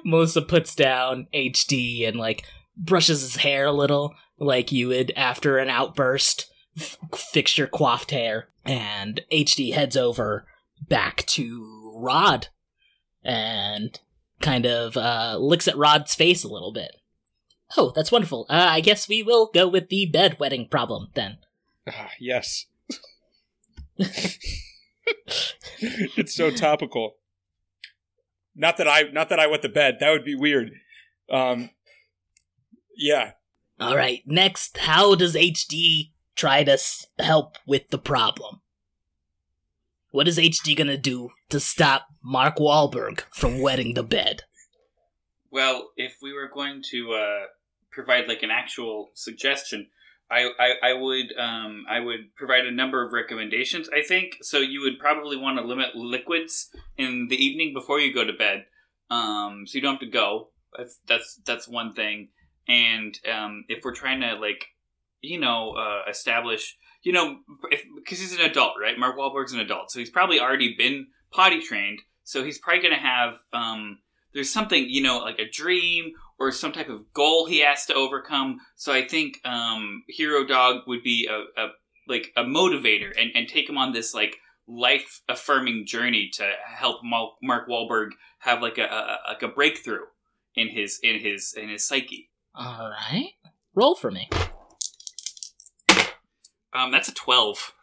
[0.03, 2.45] Melissa puts down HD and like
[2.77, 6.47] brushes his hair a little, like you would after an outburst.
[6.77, 10.45] F- fix your coiffed hair, and HD heads over
[10.87, 12.47] back to Rod,
[13.23, 13.99] and
[14.39, 16.95] kind of uh, looks at Rod's face a little bit.
[17.77, 18.45] Oh, that's wonderful.
[18.49, 21.37] Uh, I guess we will go with the bedwetting problem then.
[21.87, 22.67] Ah, yes.
[25.79, 27.15] it's so topical.
[28.55, 29.97] Not that I, not that I wet the bed.
[29.99, 30.71] That would be weird.
[31.29, 31.69] Um,
[32.97, 33.31] yeah.
[33.79, 38.61] All right, next, how does HD try to s- help with the problem?
[40.11, 44.43] What is HD gonna do to stop Mark Wahlberg from wetting the bed?
[45.49, 47.45] Well, if we were going to uh,
[47.91, 49.87] provide like an actual suggestion,
[50.31, 53.89] I, I, I would um, I would provide a number of recommendations.
[53.89, 54.59] I think so.
[54.59, 58.65] You would probably want to limit liquids in the evening before you go to bed,
[59.09, 60.49] um, so you don't have to go.
[60.77, 62.29] That's that's that's one thing.
[62.67, 64.67] And um, if we're trying to like,
[65.19, 67.39] you know, uh, establish, you know,
[67.95, 68.97] because he's an adult, right?
[68.97, 71.99] Mark Wahlberg's an adult, so he's probably already been potty trained.
[72.23, 73.99] So he's probably going to have um,
[74.33, 77.93] there's something you know like a dream or some type of goal he has to
[77.93, 81.67] overcome so i think um, hero dog would be a, a
[82.07, 87.01] like a motivator and, and take him on this like life affirming journey to help
[87.03, 90.05] mark Wahlberg have like a, a like a breakthrough
[90.55, 93.33] in his in his in his psyche All right,
[93.75, 94.27] roll for me.
[96.73, 97.73] um that's a 12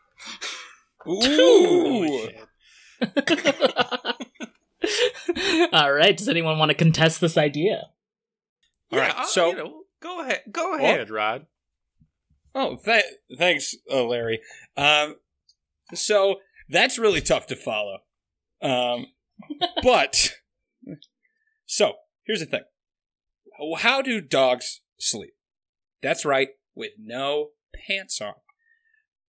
[1.07, 2.29] Ooh.
[5.73, 7.91] All right, does anyone want to contest this idea?
[8.93, 11.47] All right, Yeah, I'll- so- you know, go ahead, go ahead, Rod.
[12.55, 13.05] Oh, th-
[13.37, 14.41] thanks, uh, Larry.
[14.77, 15.17] Um,
[15.95, 17.99] so that's really tough to follow.
[18.61, 19.07] Um,
[19.83, 20.35] but
[21.67, 21.95] so
[22.27, 22.63] here's the thing:
[23.79, 25.35] how do dogs sleep?
[26.03, 27.51] That's right, with no
[27.87, 28.35] pants on,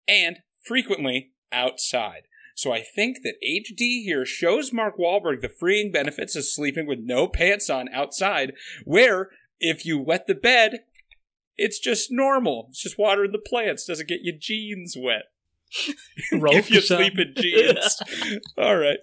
[0.06, 2.22] and frequently outside.
[2.54, 6.98] So I think that HD here shows Mark Wahlberg the freeing benefits of sleeping with
[7.00, 8.52] no pants on outside,
[8.84, 10.80] where if you wet the bed,
[11.56, 12.66] it's just normal.
[12.70, 13.86] It's just watering the plants.
[13.86, 15.24] Doesn't get your jeans wet.
[16.32, 17.98] Roll if you for some- sleep in jeans.
[18.58, 18.98] All right.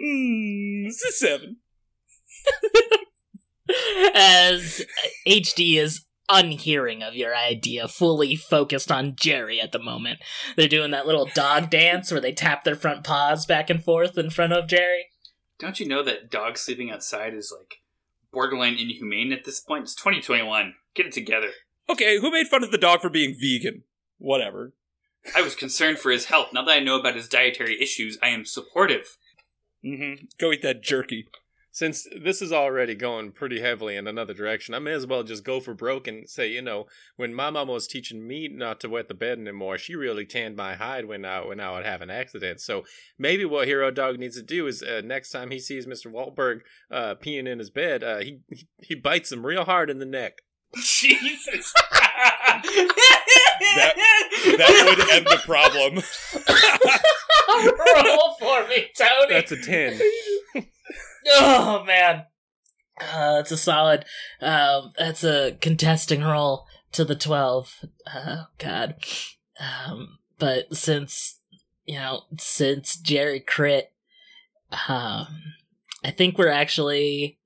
[0.00, 1.56] mm, it's a seven.
[4.14, 4.84] As
[5.28, 10.20] HD is unhearing of your idea, fully focused on Jerry at the moment.
[10.56, 14.16] They're doing that little dog dance where they tap their front paws back and forth
[14.18, 15.06] in front of Jerry.
[15.58, 17.76] don't you know that dogs sleeping outside is like
[18.32, 21.50] borderline inhumane at this point it's 2021 get it together
[21.90, 23.82] Okay, who made fun of the dog for being vegan?
[24.18, 24.74] Whatever.
[25.34, 26.50] I was concerned for his health.
[26.52, 29.16] Now that I know about his dietary issues, I am supportive.
[29.84, 30.26] Mm-hmm.
[30.38, 31.26] Go eat that jerky.
[31.72, 35.44] Since this is already going pretty heavily in another direction, I may as well just
[35.44, 38.88] go for broke and say, you know, when my mama was teaching me not to
[38.88, 42.02] wet the bed anymore, she really tanned my hide when I when I would have
[42.02, 42.60] an accident.
[42.60, 42.82] So
[43.18, 46.62] maybe what Hero Dog needs to do is uh, next time he sees Mister Wahlberg
[46.90, 50.06] uh, peeing in his bed, uh, he he- he bites him real hard in the
[50.06, 50.38] neck.
[50.76, 51.72] Jesus.
[54.56, 55.94] That would end the problem.
[58.06, 59.34] Roll for me, Tony.
[59.34, 59.98] That's a ten.
[61.26, 62.24] Oh man,
[63.00, 64.04] uh, that's a solid.
[64.40, 67.84] Um, that's a contesting roll to the twelve.
[68.14, 68.94] Oh God.
[69.60, 71.40] Um, but since
[71.86, 73.92] you know, since Jerry crit,
[74.88, 75.26] um,
[76.04, 77.38] I think we're actually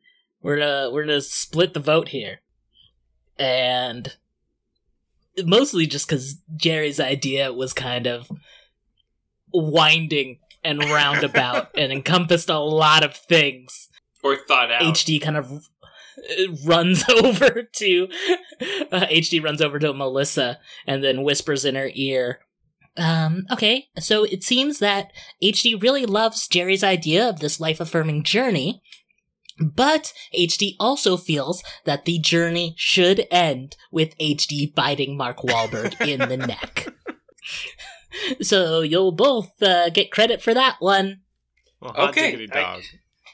[0.42, 2.40] we're gonna we're gonna split the vote here,
[3.38, 4.14] and
[5.44, 8.30] mostly just because Jerry's idea was kind of
[9.52, 13.88] winding and roundabout and encompassed a lot of things.
[14.22, 14.82] or thought out.
[14.82, 15.68] HD kind of
[16.64, 18.08] runs over to
[18.92, 22.40] uh, HD runs over to Melissa and then whispers in her ear.
[22.96, 28.22] Um, okay, so it seems that HD really loves Jerry's idea of this life affirming
[28.22, 28.82] journey,
[29.60, 36.28] but HD also feels that the journey should end with HD biting Mark Wahlberg in
[36.28, 36.88] the neck.
[38.42, 41.20] So you'll both uh, get credit for that one.
[41.80, 42.82] Well, Okay, diggity I- dog.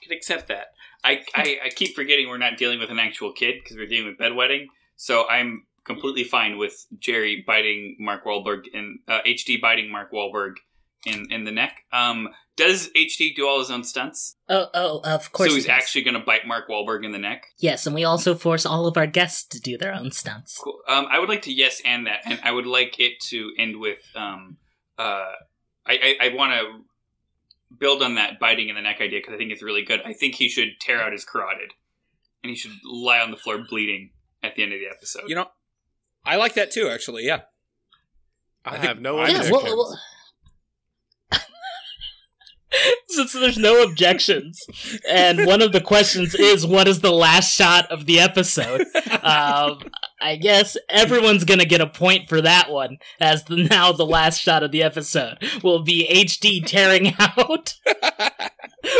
[0.02, 0.68] can accept that.
[1.02, 4.06] I, I, I keep forgetting we're not dealing with an actual kid because we're dealing
[4.08, 4.66] with bedwetting.
[4.96, 10.56] So I'm completely fine with Jerry biting Mark Wahlberg and uh, HD biting Mark Wahlberg
[11.06, 11.84] in, in the neck.
[11.90, 14.36] Um, does HD do all his own stunts?
[14.50, 15.48] Oh, oh, of course.
[15.48, 15.70] so he he's does.
[15.72, 17.46] actually going to bite Mark Wahlberg in the neck.
[17.58, 20.58] Yes, and we also force all of our guests to do their own stunts.
[20.62, 20.80] Cool.
[20.86, 23.80] Um, I would like to yes and that, and I would like it to end
[23.80, 24.58] with um,
[25.00, 25.32] uh,
[25.86, 29.38] I, I, I want to build on that biting in the neck idea because I
[29.38, 30.00] think it's really good.
[30.04, 31.72] I think he should tear out his carotid,
[32.42, 34.10] and he should lie on the floor bleeding
[34.42, 35.24] at the end of the episode.
[35.28, 35.46] You know,
[36.24, 36.88] I like that too.
[36.88, 37.40] Actually, yeah.
[38.64, 39.44] I, I think- have no idea.
[39.44, 40.00] Yeah, well, well-
[43.20, 44.58] Since there's no objections,
[45.06, 48.80] and one of the questions is, "What is the last shot of the episode?"
[49.22, 49.78] um,
[50.22, 54.40] I guess everyone's gonna get a point for that one, as the, now the last
[54.40, 57.74] shot of the episode will be HD tearing out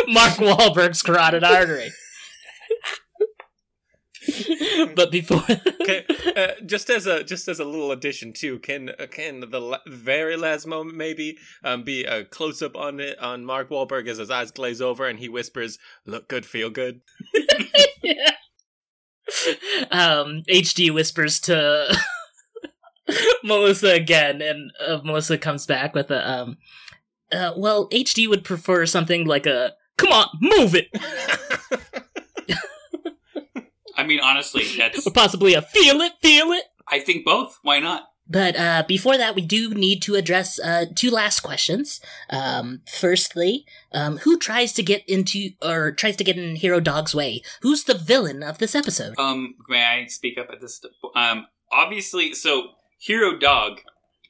[0.07, 1.93] Mark Wahlberg's carotid artery.
[4.95, 5.43] but before,
[5.81, 6.05] okay,
[6.37, 9.79] uh, just as a just as a little addition too, can uh, can the la-
[9.87, 14.19] very last moment maybe um, be a close up on it on Mark Wahlberg as
[14.19, 17.01] his eyes glaze over and he whispers, "Look good, feel good."
[18.03, 18.31] Yeah.
[19.93, 21.97] Um, HD whispers to
[23.45, 26.59] Melissa again, and uh, Melissa comes back with a um.
[27.31, 30.89] Uh, well, HD would prefer something like a "Come on, move it,"
[34.01, 37.59] I mean, honestly, that's or possibly a "Feel it, feel it." I think both.
[37.63, 38.09] Why not?
[38.27, 42.01] But uh, before that, we do need to address uh, two last questions.
[42.31, 47.15] Um, firstly, um, who tries to get into or tries to get in Hero Dog's
[47.15, 47.43] way?
[47.61, 49.19] Who's the villain of this episode?
[49.19, 50.81] Um, may I speak up at this?
[51.15, 53.81] Um, obviously, so Hero Dog.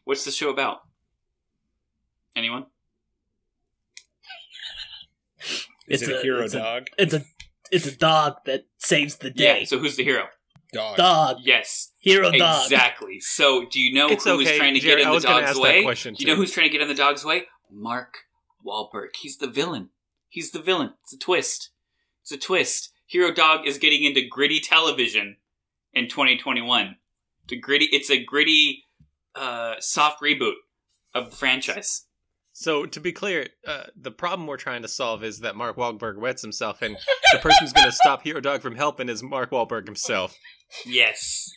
[0.05, 0.81] What's the show about?
[2.35, 2.67] Anyone?
[5.87, 6.87] Is it a hero it's dog?
[6.97, 7.25] it's a
[7.71, 9.61] it's a dog that saves the day.
[9.61, 9.65] Yeah.
[9.67, 10.27] So who's the hero?
[10.73, 10.97] Dog.
[10.97, 12.63] dog, Yes, hero dog.
[12.65, 13.19] exactly.
[13.19, 15.29] So, do you know It's who is okay, trying to Jared, get in was the
[15.31, 15.83] gonna dog's ask that way?
[15.83, 17.47] question, Do you know who's trying to get in the dog's way?
[17.73, 18.19] Mark
[18.65, 19.09] Wahlberg.
[19.21, 19.89] He's the villain.
[20.29, 20.93] He's the villain.
[21.03, 21.71] It's a twist.
[22.23, 22.93] It's a twist.
[23.07, 25.39] Hero Dog is getting into gritty television
[25.93, 26.95] in 2021.
[27.49, 27.87] The gritty.
[27.87, 28.85] It's a gritty,
[29.35, 30.55] uh, soft reboot
[31.15, 32.07] of the franchise.
[32.61, 36.19] So to be clear, uh, the problem we're trying to solve is that Mark Wahlberg
[36.19, 36.95] wets himself, and
[37.33, 40.37] the person who's going to stop Hero Dog from helping is Mark Wahlberg himself.
[40.85, 41.51] Yes.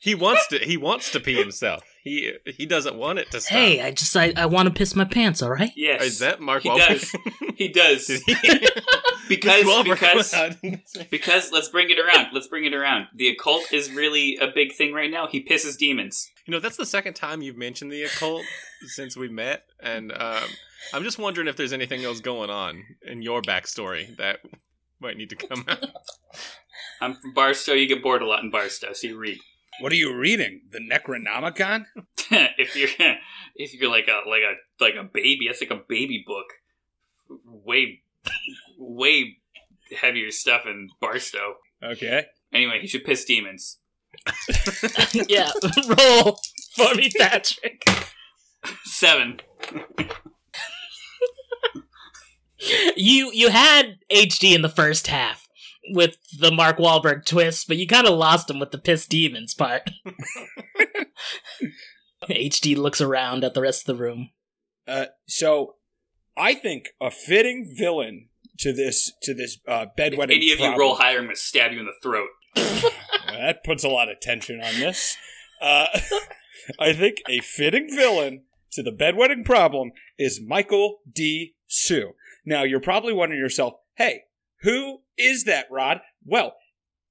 [0.00, 0.58] He wants to.
[0.58, 1.82] He wants to pee himself.
[2.02, 3.58] He he doesn't want it to stop.
[3.58, 5.42] Hey, I just I, I want to piss my pants.
[5.42, 5.70] All right.
[5.76, 6.02] Yes.
[6.02, 6.88] is that Mark he Wahlberg?
[6.88, 7.16] does.
[7.56, 8.06] He does.
[8.06, 8.68] Did he-
[9.28, 12.28] because Wahlberg because because let's bring it around.
[12.32, 13.08] Let's bring it around.
[13.14, 15.26] The occult is really a big thing right now.
[15.26, 16.30] He pisses demons.
[16.46, 18.44] You know, that's the second time you've mentioned the occult
[18.86, 20.48] since we met, and um,
[20.92, 24.40] I'm just wondering if there's anything else going on in your backstory that
[25.00, 25.84] might need to come out.
[27.00, 27.72] I'm from Barstow.
[27.72, 29.38] You get bored a lot in Barstow, so you read.
[29.80, 30.62] What are you reading?
[30.70, 31.86] The Necronomicon?
[32.30, 33.14] if you're
[33.56, 36.46] if you're like a like a like a baby, that's like a baby book.
[37.46, 38.02] Way
[38.78, 39.38] way
[40.00, 41.56] heavier stuff in Barstow.
[41.82, 42.26] Okay.
[42.52, 43.78] Anyway, he should piss demons.
[45.28, 45.50] yeah,
[45.88, 46.38] roll
[46.74, 47.84] for me, Patrick.
[48.84, 49.40] Seven.
[52.96, 55.48] You you had HD in the first half
[55.90, 59.54] with the Mark Wahlberg twist, but you kind of lost him with the piss demons
[59.54, 59.90] part.
[62.28, 64.30] HD looks around at the rest of the room.
[64.86, 65.74] Uh, so,
[66.36, 70.36] I think a fitting villain to this to this uh, If bedwetting.
[70.36, 72.28] any of you roll higher, I'm gonna stab you in the throat.
[72.56, 72.92] Well,
[73.28, 75.16] that puts a lot of tension on this.
[75.60, 75.86] Uh,
[76.78, 81.54] I think a fitting villain to the bedwetting problem is Michael D.
[81.66, 82.12] Hsu.
[82.44, 84.22] Now, you're probably wondering yourself, hey,
[84.62, 86.00] who is that, Rod?
[86.24, 86.54] Well,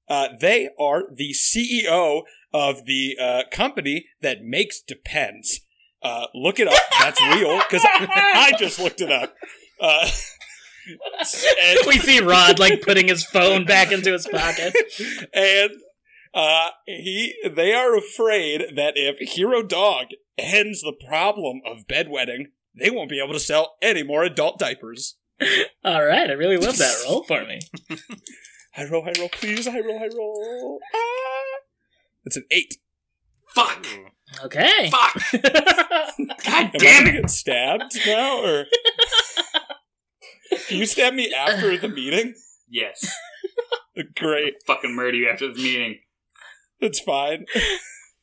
[0.08, 5.60] uh, they are the CEO of the uh, company that makes Depends.
[6.02, 6.78] Uh, look it up.
[7.00, 9.34] That's real because I just looked it up.
[10.88, 14.74] And- we see Rod like putting his phone back into his pocket.
[15.32, 15.70] and
[16.34, 22.46] uh, he they are afraid that if Hero Dog ends the problem of bedwetting,
[22.78, 25.16] they won't be able to sell any more adult diapers.
[25.84, 27.60] All right, I really love that roll for me.
[28.74, 29.66] High roll, high roll, please.
[29.68, 30.80] High roll, high roll.
[30.94, 31.60] Ah!
[32.24, 32.74] It's an eight.
[33.54, 33.86] Fuck!
[34.44, 34.90] Okay.
[34.90, 35.22] Fuck!
[35.42, 35.44] God
[36.18, 37.20] Am I damn gonna it!
[37.22, 39.62] get stabbed now, or Can
[40.68, 42.34] you stab me after the meeting?
[42.68, 43.14] Yes.
[44.16, 46.00] Great, Fucking murder you after the meeting.
[46.80, 47.46] It's fine.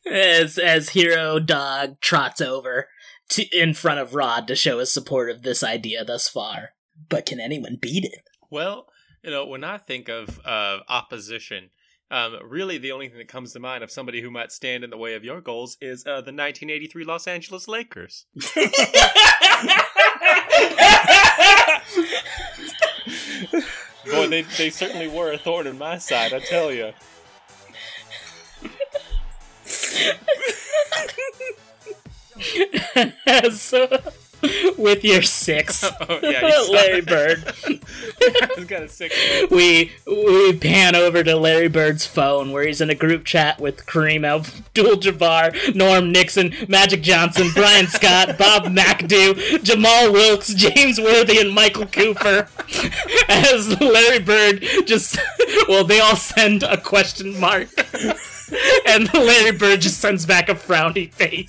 [0.10, 2.90] as as hero dog trots over
[3.30, 6.72] to in front of Rod to show his support of this idea thus far.
[7.10, 8.24] But can anyone beat it?
[8.50, 8.88] Well,
[9.24, 11.70] you know, when I think of uh, opposition,
[12.12, 14.90] um, really the only thing that comes to mind of somebody who might stand in
[14.90, 18.26] the way of your goals is uh, the 1983 Los Angeles Lakers.
[24.06, 26.94] Boy, they, they certainly were a thorn in my side, I tell you.
[33.52, 33.88] so,
[34.78, 37.02] with your six, Oh, yeah, you Larry.
[37.02, 37.54] Bird,
[38.56, 39.16] He's got a six.
[39.50, 43.86] we we pan over to Larry Bird's phone where he's in a group chat with
[43.86, 51.54] Kareem Abdul-Jabbar, Norm Nixon, Magic Johnson, Byron Scott, Bob McAdoo, Jamaal Wilkes, James Worthy, and
[51.54, 52.48] Michael Cooper.
[53.28, 55.18] As Larry Bird just
[55.68, 57.70] well, they all send a question mark.
[58.86, 61.48] And Larry Bird just sends back a frowny face.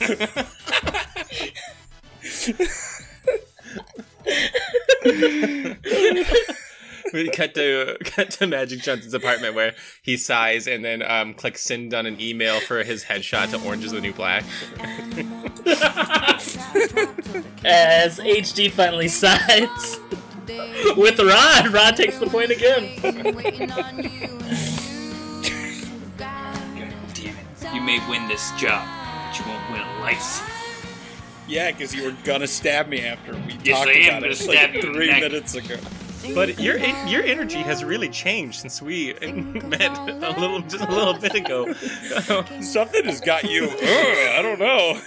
[7.13, 11.61] We cut to cut to Magic Johnson's apartment where he sighs and then um, clicks
[11.61, 14.45] send on an email for his headshot to Orange is the New Black.
[17.65, 20.01] As HD finally sighs
[20.97, 21.73] with Rod.
[21.73, 22.99] Rod takes the point again.
[26.17, 26.57] God
[27.15, 27.75] Damn it.
[27.75, 28.87] You may win this job,
[29.29, 30.62] but you won't win a life.
[31.53, 34.47] Yeah, because you were gonna stab me after we Yes, talked I am about it
[34.49, 35.21] like you in the three neck.
[35.23, 35.77] minutes ago.
[36.35, 41.15] But your your energy has really changed since we met a little just a little
[41.15, 41.73] bit ago.
[42.63, 43.65] Something has got you.
[43.71, 45.01] Ugh, I don't know.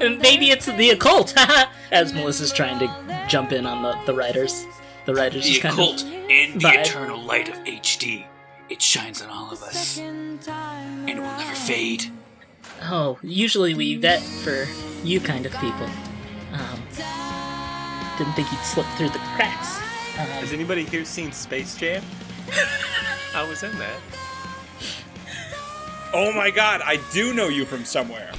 [0.00, 1.34] and maybe it's the occult.
[1.92, 4.64] As Melissa's trying to jump in on the, the writers.
[5.04, 5.78] The writers The just kind of.
[5.78, 6.80] The occult of and the vibe.
[6.80, 8.26] eternal light of HD.
[8.68, 10.40] It shines on all of us, and
[11.08, 12.06] it will never fade.
[12.82, 14.66] Oh, usually we vet for
[15.04, 15.86] you kind of people.
[16.52, 16.80] Um,
[18.18, 19.78] didn't think you'd slip through the cracks.
[20.18, 22.02] Um, Has anybody here seen Space Jam?
[23.34, 24.00] I was in that.
[26.12, 28.32] Oh my god, I do know you from somewhere.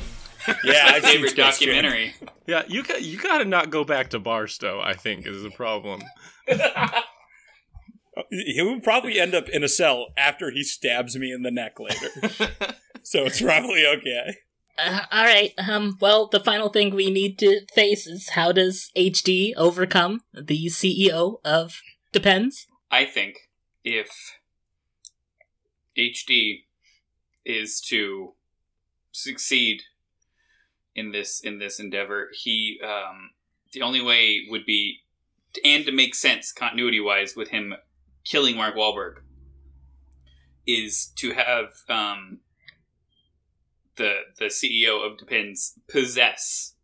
[0.64, 1.68] Yeah, I've seen Favorite Space Jam.
[1.70, 2.16] documentary.
[2.48, 4.80] Yeah, you got you got to not go back to Barstow.
[4.82, 6.02] I think is the problem.
[8.46, 11.80] He would probably end up in a cell after he stabs me in the neck
[11.80, 12.10] later.
[13.04, 14.38] so it's probably okay.
[14.78, 15.54] Uh, all right.
[15.58, 15.98] Um.
[16.00, 21.38] Well, the final thing we need to face is how does HD overcome the CEO
[21.44, 21.82] of
[22.12, 22.68] Depends?
[22.92, 23.50] I think
[23.84, 24.10] if
[25.98, 26.64] HD
[27.46, 28.34] is to
[29.12, 29.82] succeed
[30.96, 33.32] in this in this endeavor, he um,
[33.74, 35.02] the only way would be
[35.64, 37.74] and to make sense continuity wise with him
[38.30, 39.22] killing Mark Wahlberg
[40.66, 42.40] is to have um,
[43.96, 46.76] the the CEO of Depends possess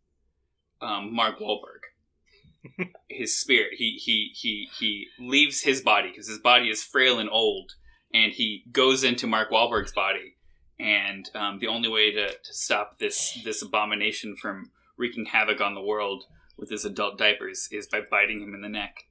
[0.80, 3.74] um, Mark Wahlberg his spirit.
[3.76, 7.72] He he he he leaves his body because his body is frail and old,
[8.12, 10.36] and he goes into Mark Wahlberg's body.
[10.80, 15.74] And um, the only way to, to stop this this abomination from wreaking havoc on
[15.74, 16.24] the world
[16.56, 19.04] with his adult diapers is by biting him in the neck.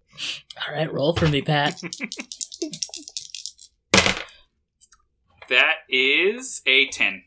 [0.67, 1.81] All right, roll for me, Pat.
[5.49, 7.23] That is a ten.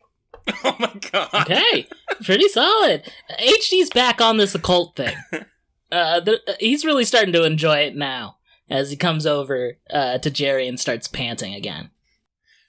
[0.65, 1.29] Oh my god.
[1.35, 1.89] Okay,
[2.25, 3.03] pretty solid.
[3.39, 5.17] HD's back on this occult thing.
[5.93, 10.31] Uh, the, he's really starting to enjoy it now as he comes over uh, to
[10.33, 11.91] Jerry and starts panting again.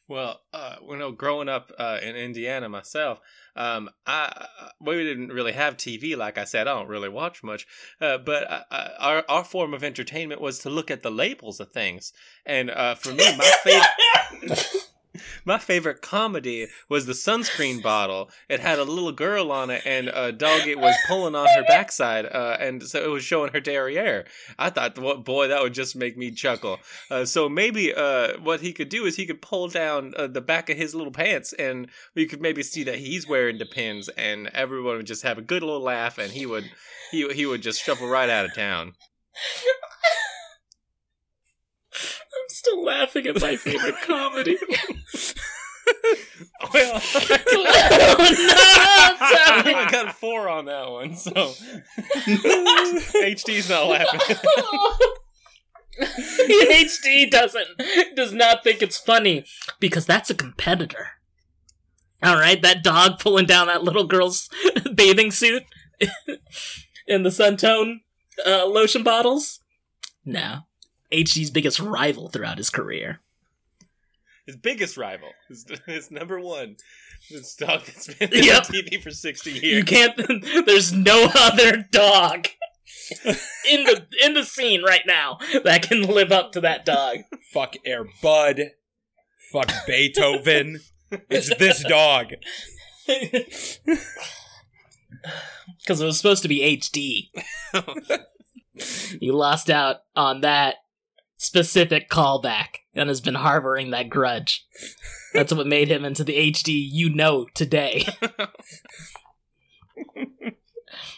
[0.08, 3.20] Well, uh, you know, growing up uh, in Indiana myself,
[3.58, 4.48] um, I
[4.80, 6.16] we didn't really have TV.
[6.16, 7.68] Like I said, I don't really watch much.
[8.00, 11.60] Uh, but uh, uh, our our form of entertainment was to look at the labels
[11.60, 12.14] of things.
[12.46, 14.87] And uh, for me, my favorite.
[15.46, 18.30] My favorite comedy was the sunscreen bottle.
[18.50, 22.26] It had a little girl on it, and uh, Doggy was pulling on her backside,
[22.26, 24.26] uh, and so it was showing her derriere.
[24.58, 26.80] I thought, what boy, that would just make me chuckle.
[27.10, 30.42] Uh, so maybe uh, what he could do is he could pull down uh, the
[30.42, 34.48] back of his little pants, and we could maybe see that he's wearing Depends, and
[34.54, 36.70] everyone would just have a good little laugh, and he would
[37.12, 38.94] he he would just shuffle right out of town.
[42.38, 44.58] I'm still laughing at my favorite comedy.
[46.74, 47.66] Well, oh,
[49.20, 51.32] I no, only got four on that one, so
[53.22, 54.36] HD's not laughing.
[56.00, 57.68] HD doesn't
[58.16, 59.46] does not think it's funny
[59.80, 61.08] because that's a competitor.
[62.24, 64.50] All right, that dog pulling down that little girl's
[64.96, 65.64] bathing suit
[67.08, 68.02] in the Suntone
[68.46, 69.60] uh, lotion bottles.
[70.26, 70.62] No,
[71.12, 73.20] HD's biggest rival throughout his career.
[74.46, 76.78] His biggest rival, his, his number one,
[77.30, 78.56] this dog that's been Yep.
[78.58, 79.64] on TV for sixty years.
[79.64, 80.16] You can't.
[80.66, 82.48] There's no other dog
[83.70, 87.18] in the in the scene right now that can live up to that dog.
[87.52, 88.72] Fuck Air Bud.
[89.52, 90.80] Fuck Beethoven.
[91.30, 92.34] It's this dog.
[95.80, 97.30] Because it was supposed to be HD.
[99.22, 100.76] you lost out on that
[101.38, 104.66] specific callback and has been harboring that grudge.
[105.34, 108.08] That's what made him into the HD you know today.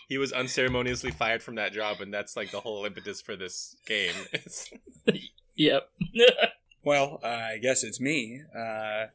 [0.09, 3.77] He was unceremoniously fired from that job, and that's like the whole impetus for this
[3.85, 4.13] game.
[5.55, 5.89] Yep.
[6.81, 8.41] Well, uh, I guess it's me.
[8.57, 9.07] Uh,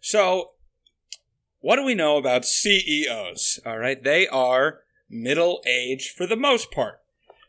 [0.00, 0.52] so,
[1.58, 3.58] what do we know about CEOs?
[3.66, 7.00] All right, they are middle aged for the most part.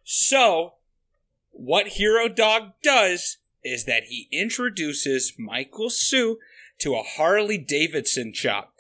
[0.04, 0.74] So,
[1.60, 6.38] what Hero Dog does is that he introduces Michael Hsu
[6.80, 8.74] to a Harley Davidson shop.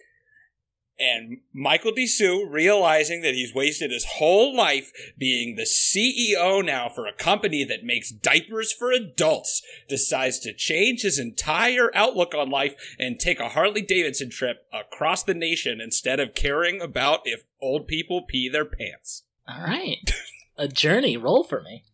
[0.97, 2.07] And Michael D.
[2.07, 7.63] Hsu, realizing that he's wasted his whole life being the CEO now for a company
[7.63, 13.39] that makes diapers for adults, decides to change his entire outlook on life and take
[13.39, 18.49] a Harley Davidson trip across the nation instead of caring about if old people pee
[18.49, 19.23] their pants.
[19.47, 20.11] All right.
[20.57, 21.15] A journey.
[21.15, 21.85] Roll for me.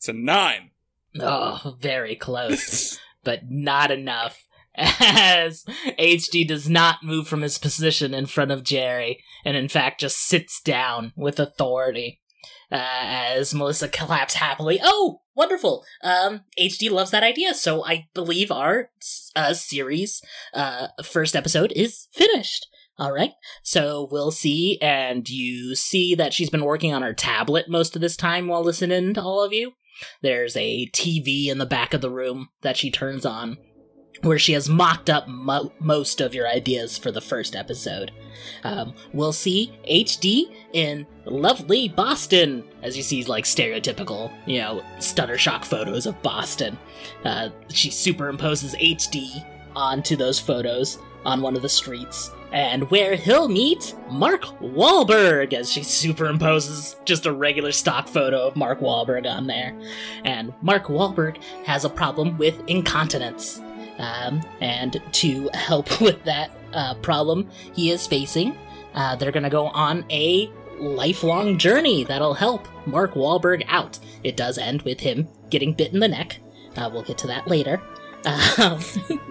[0.00, 0.70] It's a nine.
[1.20, 4.46] Oh, very close, but not enough.
[4.74, 5.66] As
[5.98, 10.16] HD does not move from his position in front of Jerry, and in fact just
[10.16, 12.22] sits down with authority.
[12.72, 14.80] Uh, as Melissa claps happily.
[14.82, 15.84] Oh, wonderful!
[16.02, 18.88] Um, HD loves that idea, so I believe our
[19.36, 20.22] uh, series
[20.54, 22.66] uh, first episode is finished.
[22.96, 23.32] All right,
[23.62, 28.00] so we'll see, and you see that she's been working on her tablet most of
[28.00, 29.72] this time while listening to all of you.
[30.22, 33.58] There's a TV in the back of the room that she turns on,
[34.22, 38.12] where she has mocked up mo- most of your ideas for the first episode.
[38.64, 45.64] Um, we'll see HD in lovely Boston, as you see, like stereotypical, you know, Shutterstock
[45.64, 46.78] photos of Boston.
[47.24, 49.44] Uh, she superimposes HD
[49.74, 52.30] onto those photos on one of the streets.
[52.52, 58.56] And where he'll meet Mark Wahlberg, as she superimposes just a regular stock photo of
[58.56, 59.78] Mark Wahlberg on there.
[60.24, 63.60] And Mark Wahlberg has a problem with incontinence.
[63.98, 68.56] Um, and to help with that uh, problem he is facing,
[68.94, 73.98] uh, they're going to go on a lifelong journey that'll help Mark Wahlberg out.
[74.24, 76.38] It does end with him getting bit in the neck.
[76.76, 77.80] Uh, we'll get to that later.
[78.24, 78.80] Um,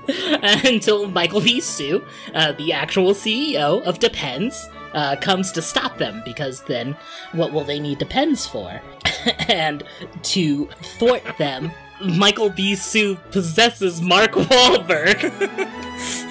[0.43, 1.61] until Michael B.
[1.61, 6.97] Hsu, uh, the actual CEO of Depends, uh, comes to stop them because then
[7.33, 8.81] what will they need Depends for?
[9.47, 9.83] and
[10.23, 10.67] to
[10.97, 11.71] thwart them,
[12.01, 12.75] Michael B.
[12.75, 15.23] Hsu possesses Mark Wahlberg.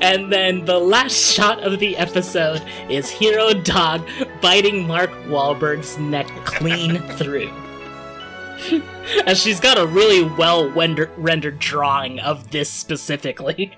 [0.00, 4.06] and then the last shot of the episode is Hero Dog
[4.40, 7.50] biting Mark Wahlberg's neck clean through.
[9.26, 13.72] and she's got a really well render- rendered drawing of this specifically.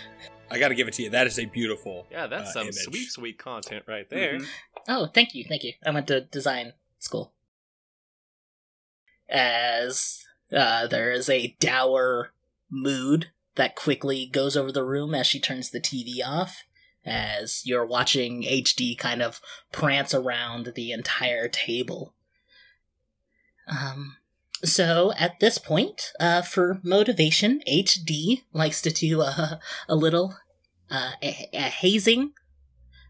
[0.50, 1.10] I gotta give it to you.
[1.10, 2.06] That is a beautiful.
[2.10, 2.76] yeah, that's uh, some image.
[2.76, 4.38] sweet, sweet content right there.
[4.38, 4.46] Mhm.
[4.88, 5.72] Oh, thank you, thank you.
[5.84, 7.32] I went to design school.
[9.28, 10.24] As
[10.56, 12.32] uh, there is a dour
[12.70, 16.62] mood that quickly goes over the room as she turns the TV off,
[17.04, 19.40] as you're watching HD kind of
[19.72, 22.14] prance around the entire table.
[23.68, 24.18] Um,
[24.64, 30.36] so at this point, uh, for motivation, HD likes to do a, a little
[30.90, 32.32] uh, a, a hazing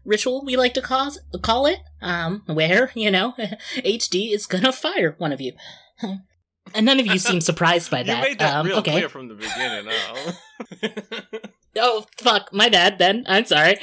[0.03, 3.33] ritual we like to cause, call it um where you know
[3.75, 5.51] hd is gonna fire one of you.
[6.73, 8.91] And none of you seem surprised by You that, made that um real okay.
[8.91, 9.91] clear from the beginning.
[9.91, 10.33] Oh.
[11.77, 12.53] oh fuck.
[12.53, 13.25] My bad then.
[13.27, 13.77] I'm sorry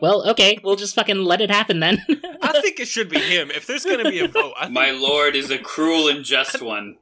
[0.00, 1.98] well okay we'll just fucking let it happen then
[2.42, 3.50] I think it should be him.
[3.50, 6.24] If there's going to be a vote, I think, My lord is a cruel and
[6.24, 6.96] just one,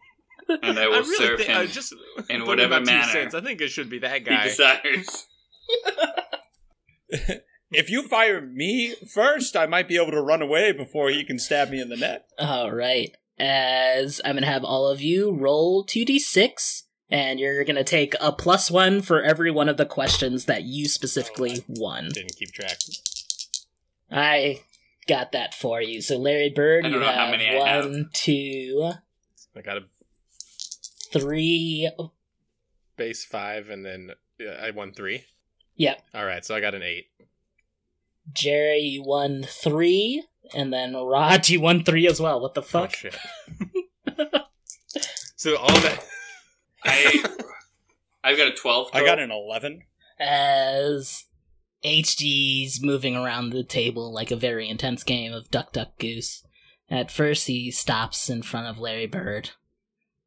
[0.48, 3.12] and I will really serve think, him uh, just in putting whatever my two manner
[3.12, 4.30] cents, I think it should be that guy.
[4.32, 4.44] he guy.
[4.48, 5.26] desires.
[7.72, 11.38] If you fire me first, I might be able to run away before he can
[11.38, 12.22] stab me in the neck.
[12.38, 18.14] all right as I'm gonna have all of you roll 2d6, and you're gonna take
[18.20, 22.08] a plus one for every one of the questions that you specifically oh, won.
[22.12, 22.78] Didn't keep track.
[24.10, 24.60] I
[25.06, 26.00] got that for you.
[26.02, 27.84] So, Larry Bird, I you don't know how have many I have.
[27.86, 28.92] one, two,
[29.56, 29.84] I got a
[31.12, 31.90] three.
[32.96, 35.24] base five, and then yeah, I won three.
[35.76, 36.02] Yep.
[36.14, 37.06] All right, so I got an eight.
[38.32, 40.22] Jerry, you won three,
[40.54, 42.40] and then Rod, you won three as well.
[42.40, 42.94] What the Oh fuck?
[42.94, 43.16] shit.
[45.36, 46.04] so all that.
[46.84, 47.24] I
[48.22, 48.88] I've got a twelve.
[48.92, 49.82] I got an 11.
[50.18, 51.24] as
[51.84, 56.44] HD's moving around the table like a very intense game of Duck Duck Goose.
[56.90, 59.50] At first, he stops in front of Larry Bird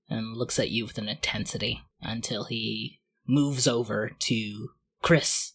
[0.09, 4.69] and looks at you with an intensity until he moves over to
[5.01, 5.53] Chris,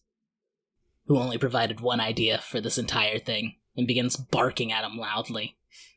[1.07, 5.57] who only provided one idea for this entire thing, and begins barking at him loudly.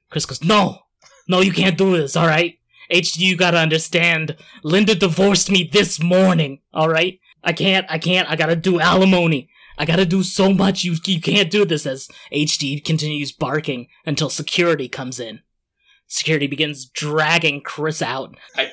[0.09, 0.79] Chris goes, No!
[1.27, 2.59] No, you can't do this, alright?
[2.91, 4.35] HD, you gotta understand.
[4.63, 7.19] Linda divorced me this morning, alright?
[7.43, 9.49] I can't, I can't, I gotta do alimony.
[9.77, 14.29] I gotta do so much, you, you can't do this as HD continues barking until
[14.29, 15.41] security comes in.
[16.07, 18.35] Security begins dragging Chris out.
[18.55, 18.71] I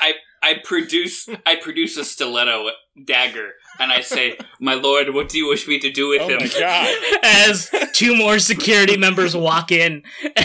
[0.00, 2.68] I, I produce I produce a stiletto
[3.04, 6.28] dagger and I say, "My lord, what do you wish me to do with Oh
[6.28, 6.96] him?" my god.
[7.22, 10.02] as two more security members walk in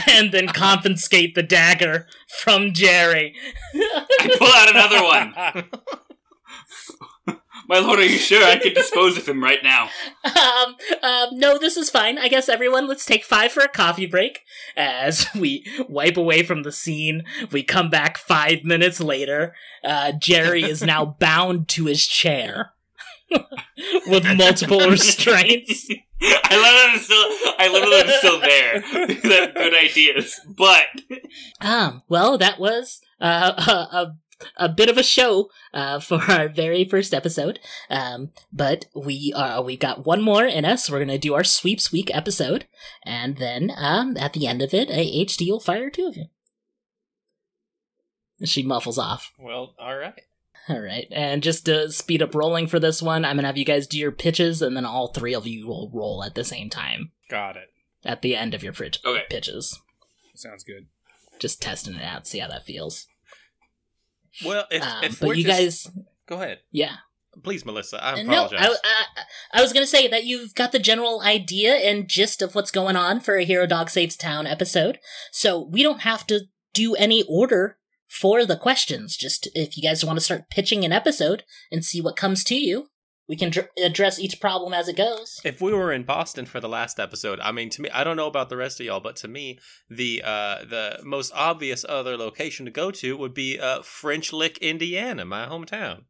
[0.07, 2.07] and then confiscate the dagger
[2.41, 3.35] from Jerry.
[3.75, 5.69] I pull out another one.
[7.69, 9.89] My lord, are you sure I could dispose of him right now?
[10.25, 12.17] Um, um, no, this is fine.
[12.17, 14.41] I guess everyone, let's take five for a coffee break.
[14.75, 19.55] As we wipe away from the scene, we come back five minutes later.
[19.83, 22.72] Uh, Jerry is now bound to his chair
[24.07, 25.89] with multiple restraints.
[26.21, 27.25] I love him still.
[27.59, 28.81] I love that I'm still there.
[29.23, 30.85] They have good ideas, but
[31.61, 34.15] Um, well, that was uh, a, a
[34.57, 37.59] a bit of a show uh, for our very first episode.
[37.89, 40.89] Um, but we uh, we got one more in us.
[40.89, 42.67] We're gonna do our sweeps week episode,
[43.03, 46.25] and then um, at the end of it, a HD will fire two of you.
[48.43, 49.31] She muffles off.
[49.39, 50.19] Well, all right.
[50.69, 53.65] All right, and just to speed up rolling for this one, I'm gonna have you
[53.65, 56.69] guys do your pitches, and then all three of you will roll at the same
[56.69, 57.69] time Got it.
[58.05, 59.23] at the end of your pitch- Okay.
[59.29, 59.77] pitches.
[60.35, 60.87] Sounds good.
[61.39, 63.07] Just testing it out, see how that feels.
[64.43, 65.91] Well, if, Um, if but we're you just- guys,
[66.27, 66.97] go ahead, yeah.
[67.43, 68.03] please, Melissa.
[68.03, 68.77] I Uh, No, apologize.
[68.83, 69.05] I,
[69.55, 72.55] I, I was going to say that you've got the general idea and gist of
[72.55, 74.99] what's going on for a Hero Dog Saves Town episode,
[75.31, 76.41] so we don't have to
[76.73, 79.15] do any order for the questions.
[79.15, 82.55] Just if you guys want to start pitching an episode and see what comes to
[82.55, 82.87] you,
[83.27, 85.39] we can dr- address each problem as it goes.
[85.45, 88.17] if we were in Boston for the last episode, I mean, to me, I don't
[88.17, 92.17] know about the rest of y'all, but to me, the uh, the most obvious other
[92.17, 96.03] location to go to would be uh, French Lick, Indiana, my hometown.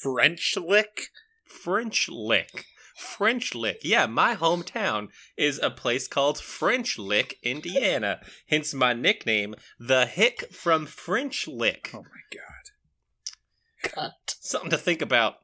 [0.00, 1.08] French lick?
[1.44, 2.64] French Lick.
[3.00, 3.80] French Lick.
[3.82, 8.20] Yeah, my hometown is a place called French Lick, Indiana.
[8.48, 11.90] Hence my nickname, the Hick from French Lick.
[11.94, 13.90] Oh my god.
[13.94, 14.36] Cut.
[14.40, 15.36] Something to think about.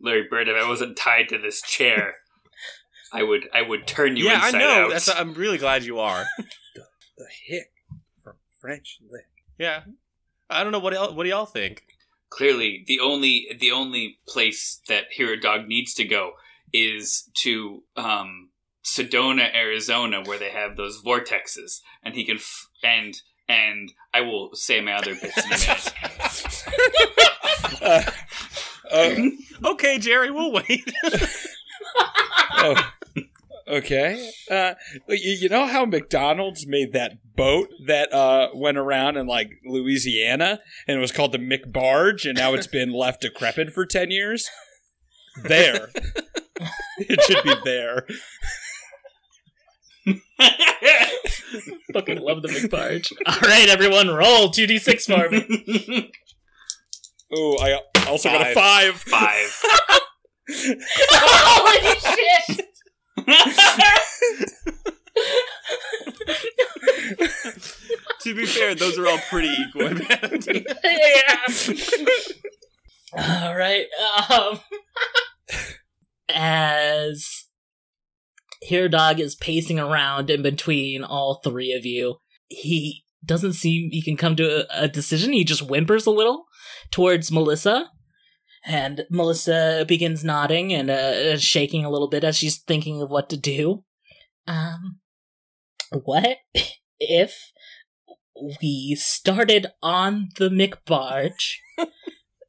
[0.00, 2.14] Larry Bird, if I wasn't tied to this chair,
[3.12, 4.84] I would I would turn you yeah, I know.
[4.84, 4.90] out.
[4.90, 6.24] That's, I'm really glad you are.
[7.18, 7.70] The hick
[8.24, 9.28] from French lick.
[9.58, 9.82] yeah.
[10.48, 11.84] I don't know what y'all, what do y'all think.
[12.36, 16.32] Clearly, the only the only place that Hero Dog needs to go
[16.72, 18.48] is to um,
[18.84, 23.14] Sedona, Arizona, where they have those vortexes, and he can f- and
[23.48, 25.94] and I will say my other bits in a minute.
[27.82, 28.02] Uh,
[28.92, 29.14] uh,
[29.64, 30.92] Okay, Jerry, we'll wait.
[32.58, 32.90] oh,
[33.68, 34.30] okay.
[34.50, 34.74] Uh,
[35.08, 40.60] you, you know how McDonald's made that boat that uh, went around in like Louisiana
[40.86, 44.48] and it was called the McBarge and now it's been left decrepit for 10 years?
[45.44, 45.88] There.
[46.98, 48.06] it should be there.
[51.92, 53.12] Fucking love the McBarge.
[53.26, 56.10] All right, everyone, roll 2d6 for me.
[57.34, 58.94] Oh, I also got a five.
[58.96, 59.62] Five.
[60.50, 62.68] Holy shit!
[68.20, 69.92] To be fair, those are all pretty equal.
[70.84, 71.36] yeah.
[73.44, 73.86] All right.
[74.30, 74.60] Um,
[76.34, 77.44] as
[78.62, 82.16] Hero Dog is pacing around in between all three of you,
[82.48, 85.32] he doesn't seem he can come to a, a decision.
[85.32, 86.46] He just whimpers a little
[86.90, 87.90] towards Melissa.
[88.64, 93.28] And Melissa begins nodding and uh, shaking a little bit as she's thinking of what
[93.30, 93.84] to do.
[94.46, 95.00] Um,
[95.90, 96.38] what
[97.00, 97.52] if
[98.60, 101.56] we started on the McBarge,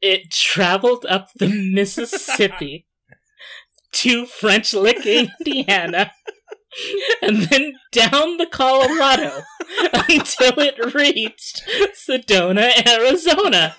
[0.02, 2.88] it traveled up the Mississippi
[3.94, 6.12] to French Lick, Indiana,
[7.22, 9.42] and then down the Colorado
[10.10, 11.64] until it reached
[11.96, 13.76] Sedona, Arizona.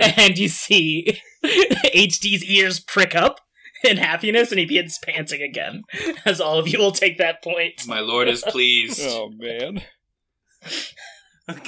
[0.18, 3.40] and you see HD's ears prick up
[3.84, 5.82] in happiness and he begins panting again,
[6.24, 7.86] as all of you will take that point.
[7.86, 9.00] My lord is pleased.
[9.06, 9.82] Oh man.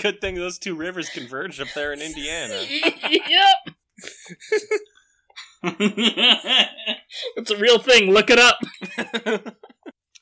[0.03, 2.61] Good thing those two rivers converged up there in Indiana.
[2.68, 3.76] yep,
[7.36, 8.11] it's a real thing.
[8.12, 8.59] Look it up.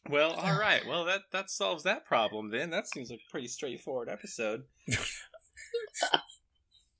[0.08, 0.86] Well, all right.
[0.86, 2.70] Well, that that solves that problem then.
[2.70, 4.64] That seems like a pretty straightforward episode.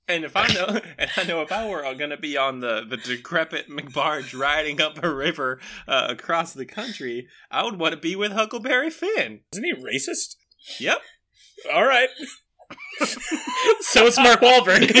[0.07, 2.85] and if I know, and I know if I were going to be on the
[2.87, 7.99] the decrepit McBarge riding up a river uh, across the country, I would want to
[7.99, 9.41] be with Huckleberry Finn.
[9.53, 10.35] Isn't he racist?
[10.79, 10.99] Yep.
[11.73, 12.09] All right.
[13.79, 14.91] So is Mark Wahlberg.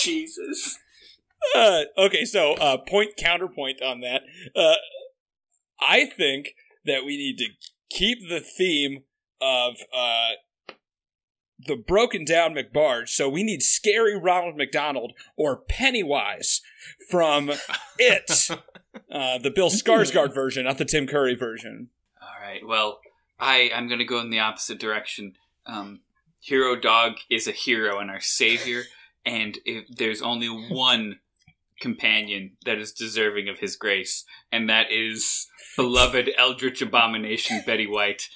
[0.00, 0.78] Jesus.
[1.54, 4.22] Uh, okay, so uh, point counterpoint on that.
[4.56, 4.74] Uh,
[5.80, 7.46] I think that we need to
[7.90, 9.04] keep the theme
[9.40, 10.30] of uh,
[11.66, 13.08] the broken down McBarge.
[13.08, 16.60] So we need scary Ronald McDonald or Pennywise
[17.10, 17.52] from
[17.98, 18.48] It,
[19.10, 21.88] uh, the Bill Skarsgård version, not the Tim Curry version.
[22.20, 22.66] All right.
[22.66, 23.00] Well,
[23.38, 25.34] I I'm going to go in the opposite direction.
[25.66, 26.00] Um,
[26.40, 28.84] hero dog is a hero and our savior,
[29.28, 31.18] and if there's only one
[31.80, 38.28] companion that is deserving of his grace, and that is beloved eldritch abomination Betty White.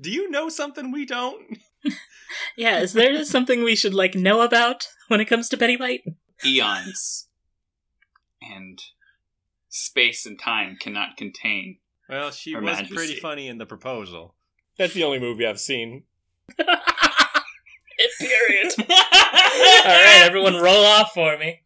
[0.00, 1.58] Do you know something we don't?
[2.56, 6.02] yeah, is there something we should like know about when it comes to Betty White?
[6.44, 7.28] Eons
[8.42, 8.78] and
[9.68, 11.78] space and time cannot contain.
[12.08, 12.94] Well, she Her was Majesty.
[12.94, 14.34] pretty funny in the proposal.
[14.76, 16.04] That's the only movie I've seen.
[18.20, 18.72] Period.
[19.58, 21.62] All right, everyone, roll off for me.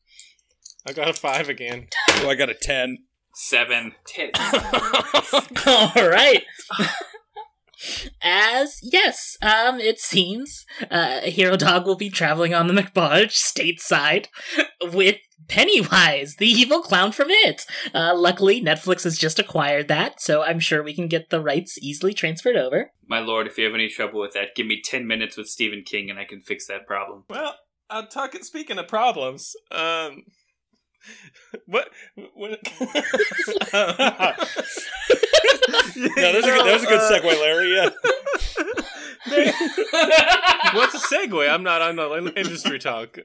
[0.86, 1.88] I got a five again.
[2.16, 2.98] Oh, I got a 10.
[3.34, 4.38] Seven tits.
[5.66, 6.42] All right.
[8.22, 14.26] As yes, um, it seems uh, Hero Dog will be traveling on the McBarge stateside
[14.92, 15.16] with
[15.48, 17.66] Pennywise, the evil clown from it.
[17.92, 21.76] Uh, luckily, Netflix has just acquired that, so I'm sure we can get the rights
[21.80, 22.92] easily transferred over.
[23.08, 25.82] My lord, if you have any trouble with that, give me ten minutes with Stephen
[25.82, 27.24] King and I can fix that problem.
[27.28, 27.56] Well,
[27.92, 28.42] I'm talking.
[28.42, 30.24] Speaking of problems, um,
[31.66, 31.88] what?
[32.34, 32.58] what
[35.94, 37.74] No, that was a good, that was a good Uh, segue, Larry.
[37.74, 37.90] Yeah.
[40.74, 41.48] What's a segue?
[41.52, 43.18] I'm not on the industry talk.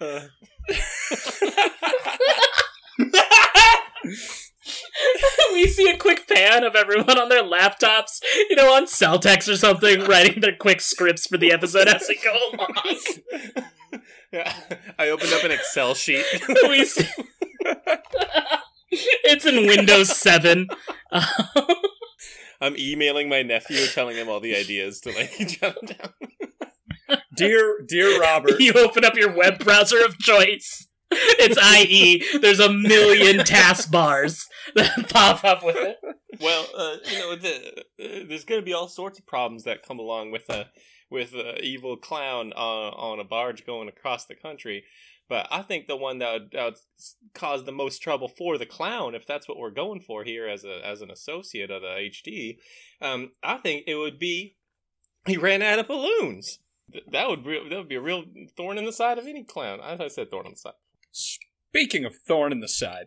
[0.00, 0.20] Uh,
[5.52, 9.56] we see a quick pan of everyone on their laptops, you know, on Celtx or
[9.56, 12.98] something, writing their quick scripts for the episode as they go along.
[14.32, 14.54] yeah,
[14.98, 16.24] I opened up an Excel sheet.
[16.68, 17.08] we see-
[18.90, 20.68] it's in Windows 7.
[22.60, 27.18] I'm emailing my nephew, telling him all the ideas to like jot down.
[27.36, 28.60] Dear, dear Robert.
[28.60, 30.83] you open up your web browser of choice.
[31.16, 32.38] It's IE.
[32.38, 35.98] There's a million taskbars that pop up with it.
[36.40, 39.86] Well, uh, you know, the, uh, there's going to be all sorts of problems that
[39.86, 40.68] come along with a
[41.10, 44.84] with a evil clown on on a barge going across the country.
[45.28, 46.78] But I think the one that would, that would
[47.34, 50.64] cause the most trouble for the clown, if that's what we're going for here as
[50.64, 52.58] a as an associate of the HD,
[53.00, 54.56] um, I think it would be
[55.26, 56.58] he ran out of balloons.
[57.10, 58.24] That would re- that would be a real
[58.56, 59.80] thorn in the side of any clown.
[59.80, 60.74] I I said thorn in the side.
[61.14, 63.06] Speaking of thorn in the side,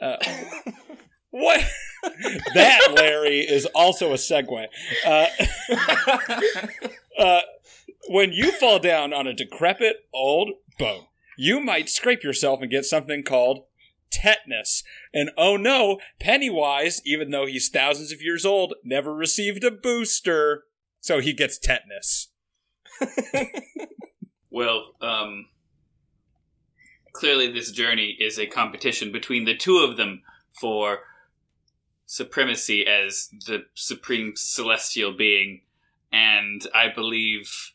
[0.00, 0.16] uh,
[1.30, 1.64] what?
[2.54, 4.66] that Larry is also a segue.
[5.06, 5.26] Uh,
[7.18, 7.40] uh,
[8.08, 11.04] when you fall down on a decrepit old boat,
[11.38, 13.64] you might scrape yourself and get something called
[14.10, 14.82] tetanus.
[15.14, 20.64] And oh no, Pennywise, even though he's thousands of years old, never received a booster,
[21.00, 22.28] so he gets tetanus.
[24.50, 25.46] Well, um,
[27.20, 30.22] clearly this journey is a competition between the two of them
[30.58, 31.00] for
[32.06, 35.60] supremacy as the supreme celestial being,
[36.10, 37.72] and I believe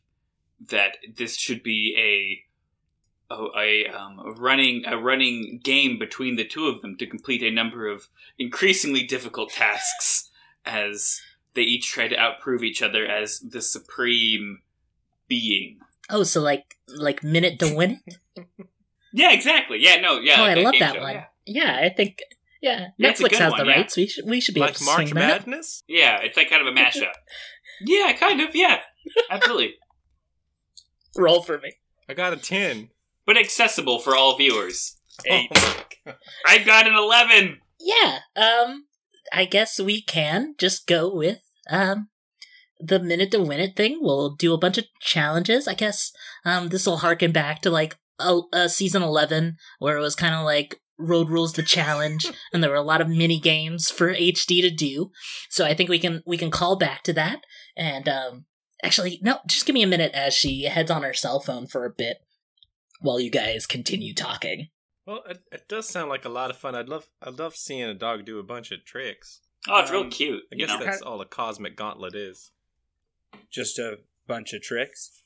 [0.67, 6.47] that this should be a a, a, um, a running a running game between the
[6.47, 8.07] two of them to complete a number of
[8.39, 10.31] increasingly difficult tasks
[10.65, 11.21] as
[11.53, 14.63] they each try to outprove each other as the supreme
[15.27, 15.79] being.
[16.09, 18.47] Oh, so like like minute to win it?
[19.17, 19.77] Yeah, exactly.
[19.81, 20.35] Yeah, no, yeah.
[20.39, 21.13] Oh, like I a love that show, one.
[21.13, 21.25] yeah.
[21.45, 22.19] Yeah, I think.
[22.61, 23.75] Yeah, Yeah, Netflix has one, the yeah.
[23.77, 23.95] rights.
[23.95, 25.47] We should we should be able like to March swing that.
[25.47, 25.83] Madness?
[25.87, 27.13] Yeah, it's like kind of a mashup.
[27.81, 28.53] yeah, kind of.
[28.55, 28.79] Yeah,
[29.29, 29.75] absolutely.
[31.17, 31.71] Roll for me.
[32.09, 32.89] I got a 10.
[33.25, 34.97] But accessible for all viewers.
[35.25, 35.49] Eight.
[35.55, 36.17] Oh my God.
[36.45, 37.59] I got an eleven.
[37.79, 38.19] Yeah.
[38.35, 38.85] Um,
[39.31, 42.09] I guess we can just go with um
[42.79, 43.99] the minute to win it thing.
[44.01, 45.67] We'll do a bunch of challenges.
[45.67, 46.11] I guess
[46.43, 50.33] um this will harken back to like a, a season eleven where it was kind
[50.35, 54.13] of like road rules the challenge and there were a lot of mini games for
[54.13, 55.11] hd to do
[55.49, 57.41] so i think we can we can call back to that
[57.75, 58.45] and um
[58.81, 61.83] actually no just give me a minute as she heads on her cell phone for
[61.85, 62.19] a bit
[63.01, 64.69] while you guys continue talking
[65.05, 66.73] Well, it, it does sound like a lot of fun.
[66.75, 69.41] I'd love, I'd love seeing a dog do a bunch of tricks.
[69.69, 70.43] Oh, it's Um, real cute.
[70.51, 70.79] I guess know?
[70.79, 72.51] that's all a cosmic gauntlet is.
[73.51, 75.21] Just a bunch of tricks.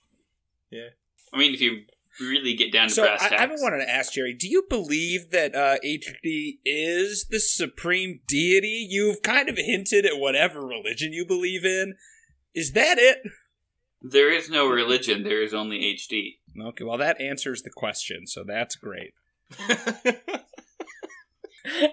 [0.69, 0.89] Yeah.
[1.33, 1.83] I mean, if you
[2.19, 3.41] really get down to So brass I, tacks.
[3.41, 8.19] I've been wanting to ask Jerry, do you believe that uh, HD is the supreme
[8.27, 8.87] deity?
[8.89, 11.95] You've kind of hinted at whatever religion you believe in.
[12.53, 13.19] Is that it?
[14.01, 15.23] There is no religion.
[15.23, 16.37] There is only HD.
[16.61, 19.13] Okay, well that answers the question, so that's great.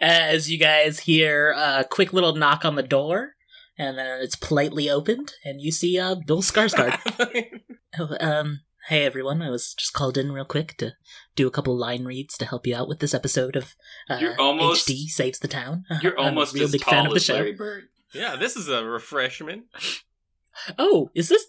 [0.00, 3.34] as you guys hear a quick little knock on the door,
[3.78, 6.98] and then it's politely opened, and you see uh, Bill Skarsgård.
[7.98, 10.92] Oh, um, hey everyone, I was just called in real quick to
[11.34, 13.74] do a couple line reads to help you out with this episode of
[14.08, 15.84] uh, You're almost- HD Saves the Town.
[16.02, 17.34] You're I'm almost a real as big tall fan of the show.
[17.34, 17.84] Larry Bird.
[18.12, 19.64] yeah, this is a refreshment.
[20.78, 21.46] Oh, is this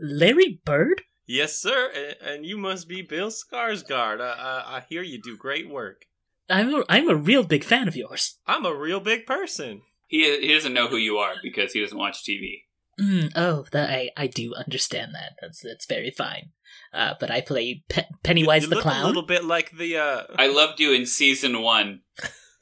[0.00, 1.02] Larry Bird?
[1.26, 1.90] Yes, sir.
[1.94, 4.20] And, and you must be Bill Skarsgård.
[4.20, 6.04] Uh, uh, I hear you do great work.
[6.48, 8.38] I'm a, I'm a real big fan of yours.
[8.46, 9.82] I'm a real big person.
[10.06, 12.62] He he doesn't know who you are because he doesn't watch TV.
[13.00, 15.32] Mm, oh, that I, I do understand that.
[15.40, 16.50] That's that's very fine.
[16.96, 19.04] Uh, but I play Pe- Pennywise you, you the look clown.
[19.04, 19.98] a little bit like the.
[19.98, 22.00] Uh, I loved you in season one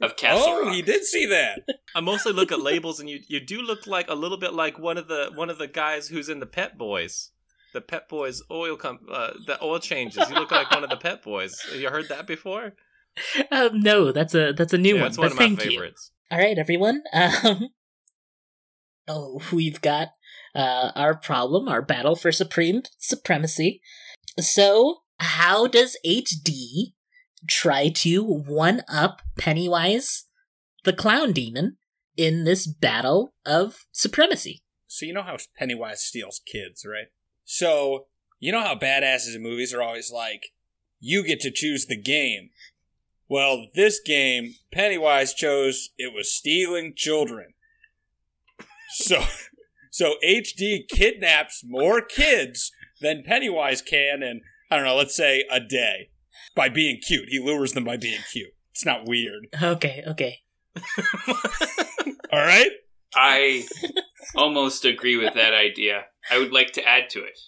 [0.00, 0.74] of Castle oh, Rock.
[0.74, 1.60] he did see that.
[1.94, 4.78] I mostly look at labels, and you you do look like a little bit like
[4.78, 7.30] one of the one of the guys who's in the Pep Boys,
[7.72, 10.28] the Pep Boys oil comp, uh, the oil changes.
[10.28, 11.60] You look like one of the Pep Boys.
[11.70, 12.74] Have you heard that before?
[13.52, 15.10] Um, no, that's a that's a new yeah, one.
[15.10, 15.70] that's one but of my thank you.
[15.70, 16.10] favorites.
[16.32, 17.04] All right, everyone.
[17.12, 17.68] Um,
[19.06, 20.08] oh, we've got
[20.52, 23.80] uh, our problem, our battle for supreme supremacy.
[24.38, 26.92] So, how does HD
[27.48, 30.24] try to one up Pennywise,
[30.84, 31.76] the clown demon,
[32.16, 34.62] in this battle of supremacy?
[34.86, 37.08] So you know how Pennywise steals kids, right?
[37.44, 38.06] So
[38.38, 40.52] you know how badasses in movies are always like,
[41.00, 42.50] "You get to choose the game."
[43.28, 47.54] Well, this game, Pennywise chose it was stealing children.
[48.90, 49.24] So,
[49.90, 52.70] so HD kidnaps more kids
[53.04, 54.40] than Pennywise can in
[54.70, 56.10] I don't know, let's say a day
[56.56, 57.28] by being cute.
[57.28, 58.52] He lures them by being cute.
[58.72, 59.46] It's not weird.
[59.62, 60.38] Okay, okay.
[62.32, 62.70] All right.
[63.14, 63.64] I
[64.34, 66.06] almost agree with that idea.
[66.30, 67.38] I would like to add to it.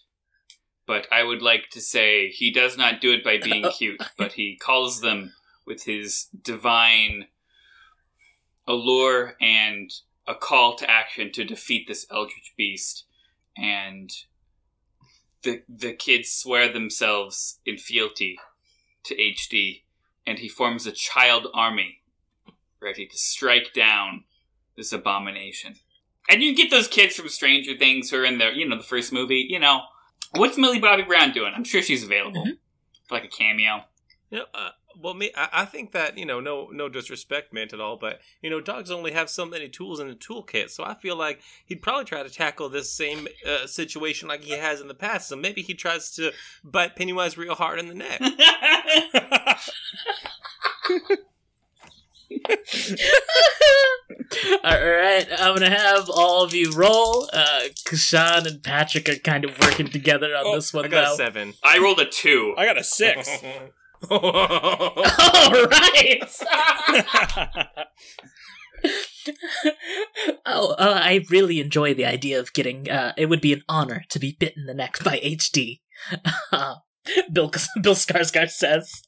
[0.86, 3.72] But I would like to say he does not do it by being oh.
[3.72, 5.32] cute, but he calls them
[5.66, 7.26] with his divine
[8.68, 9.90] allure and
[10.28, 13.04] a call to action to defeat this eldritch beast.
[13.56, 14.10] And
[15.42, 18.38] the the kids swear themselves in fealty
[19.04, 19.82] to HD,
[20.26, 22.02] and he forms a child army
[22.80, 24.24] ready to strike down
[24.76, 25.76] this abomination.
[26.28, 28.82] And you get those kids from Stranger Things who are in the you know the
[28.82, 29.46] first movie.
[29.48, 29.82] You know,
[30.32, 31.52] what's Millie Bobby Brown doing?
[31.54, 32.44] I'm sure she's available
[33.08, 33.84] for like a cameo.
[34.30, 34.70] Know, uh,
[35.00, 38.20] well, me, I, I think that you know, no, no disrespect meant at all, but
[38.42, 41.40] you know, dogs only have so many tools in the toolkit, so I feel like
[41.64, 45.28] he'd probably try to tackle this same uh, situation like he has in the past.
[45.28, 46.32] So maybe he tries to
[46.64, 48.20] bite Pennywise real hard in the neck.
[54.64, 57.28] all right, I'm gonna have all of you roll.
[57.32, 61.02] Uh, Kashan and Patrick are kind of working together on Oh, this one I got
[61.04, 61.12] now.
[61.14, 61.54] a seven.
[61.62, 62.54] I rolled a two.
[62.56, 63.28] I got a six.
[64.10, 66.22] All right.
[70.46, 72.90] oh, uh, I really enjoy the idea of getting.
[72.90, 75.80] Uh, it would be an honor to be bitten in the neck by HD.
[76.52, 76.76] Uh,
[77.32, 79.02] Bill Bill Skarsgård says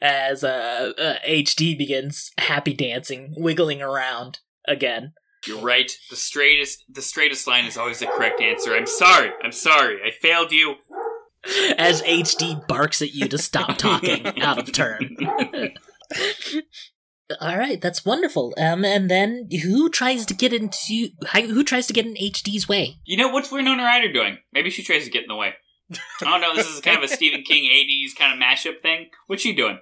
[0.00, 5.12] as uh, uh, HD begins happy dancing, wiggling around again.
[5.46, 5.92] You're right.
[6.10, 8.74] The straightest the straightest line is always the correct answer.
[8.74, 9.30] I'm sorry.
[9.42, 10.00] I'm sorry.
[10.04, 10.76] I failed you.
[11.78, 15.16] As HD barks at you to stop talking out of turn.
[17.40, 18.54] All right, that's wonderful.
[18.56, 22.98] Um, and then who tries to get into who tries to get in HD's way?
[23.04, 24.38] You know what's Winona Ryder doing?
[24.52, 25.54] Maybe she tries to get in the way.
[25.92, 26.54] I don't know.
[26.54, 29.10] This is kind of a Stephen King '80s kind of mashup thing.
[29.26, 29.80] What's she doing?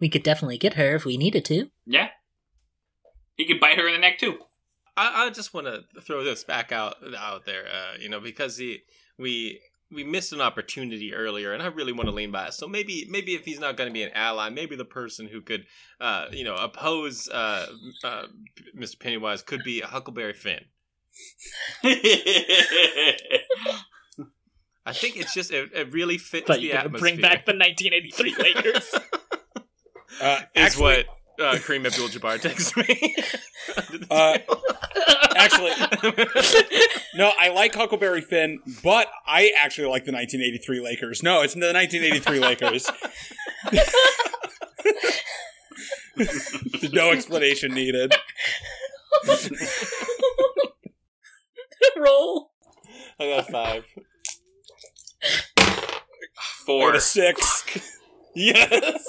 [0.00, 1.68] We could definitely get her if we needed to.
[1.86, 2.08] Yeah.
[3.36, 4.36] He could bite her in the neck too.
[4.96, 8.58] I, I just want to throw this back out out there, uh, you know, because
[8.58, 8.80] he,
[9.18, 9.60] we
[9.92, 12.54] we missed an opportunity earlier, and I really want to lean by it.
[12.54, 15.40] So maybe maybe if he's not going to be an ally, maybe the person who
[15.40, 15.66] could,
[16.00, 17.66] uh, you know, oppose uh,
[18.04, 18.24] uh,
[18.76, 18.98] Mr.
[18.98, 20.64] Pennywise could be a Huckleberry Finn.
[24.84, 27.10] I think it's just it, it really fits But the you're gonna atmosphere.
[27.10, 28.94] bring back the 1983 Lakers.
[30.20, 31.06] Uh, is actually, what
[31.42, 33.16] uh, Kareem Abdul-Jabbar texts me.
[34.10, 34.36] Uh,
[35.36, 35.70] actually,
[37.14, 41.22] no, I like Huckleberry Finn, but I actually like the 1983 Lakers.
[41.22, 42.90] No, it's the 1983 Lakers.
[46.92, 48.12] No explanation needed.
[51.96, 52.50] Roll.
[53.20, 53.84] I got five.
[55.22, 55.32] I
[56.66, 56.88] Four.
[56.90, 58.00] got a six.
[58.34, 59.06] Yes.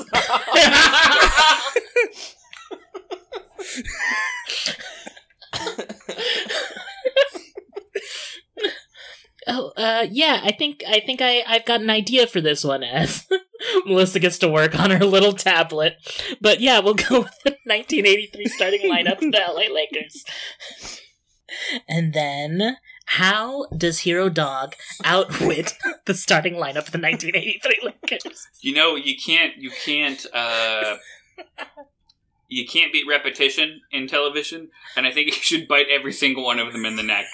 [9.45, 10.39] Oh, uh, yeah.
[10.43, 12.83] I think I think I I've got an idea for this one.
[12.83, 13.27] As
[13.85, 15.95] Melissa gets to work on her little tablet,
[16.39, 20.23] but yeah, we'll go with the 1983 starting lineup of the LA Lakers.
[21.87, 25.73] And then, how does Hero Dog outwit
[26.05, 28.47] the starting lineup of the 1983 Lakers?
[28.61, 29.57] You know, you can't.
[29.57, 30.25] You can't.
[30.33, 30.97] uh
[32.49, 36.59] You can't beat repetition in television, and I think you should bite every single one
[36.59, 37.25] of them in the neck.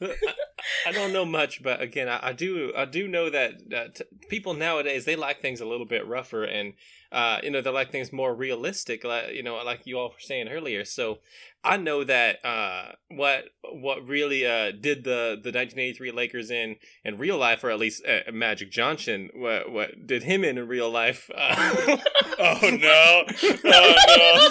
[0.01, 4.03] I, don't know much, but again, I, I do I do know that uh, t-
[4.29, 6.73] people nowadays they like things a little bit rougher, and
[7.11, 10.19] uh, you know they like things more realistic, like you know, like you all were
[10.19, 10.85] saying earlier.
[10.85, 11.19] So
[11.63, 17.17] I know that uh, what what really uh, did the the 1983 Lakers in in
[17.17, 20.89] real life, or at least uh, Magic Johnson, what what did him in in real
[20.89, 21.29] life?
[21.33, 21.97] Uh,
[22.43, 23.23] Oh no!
[23.65, 24.49] Oh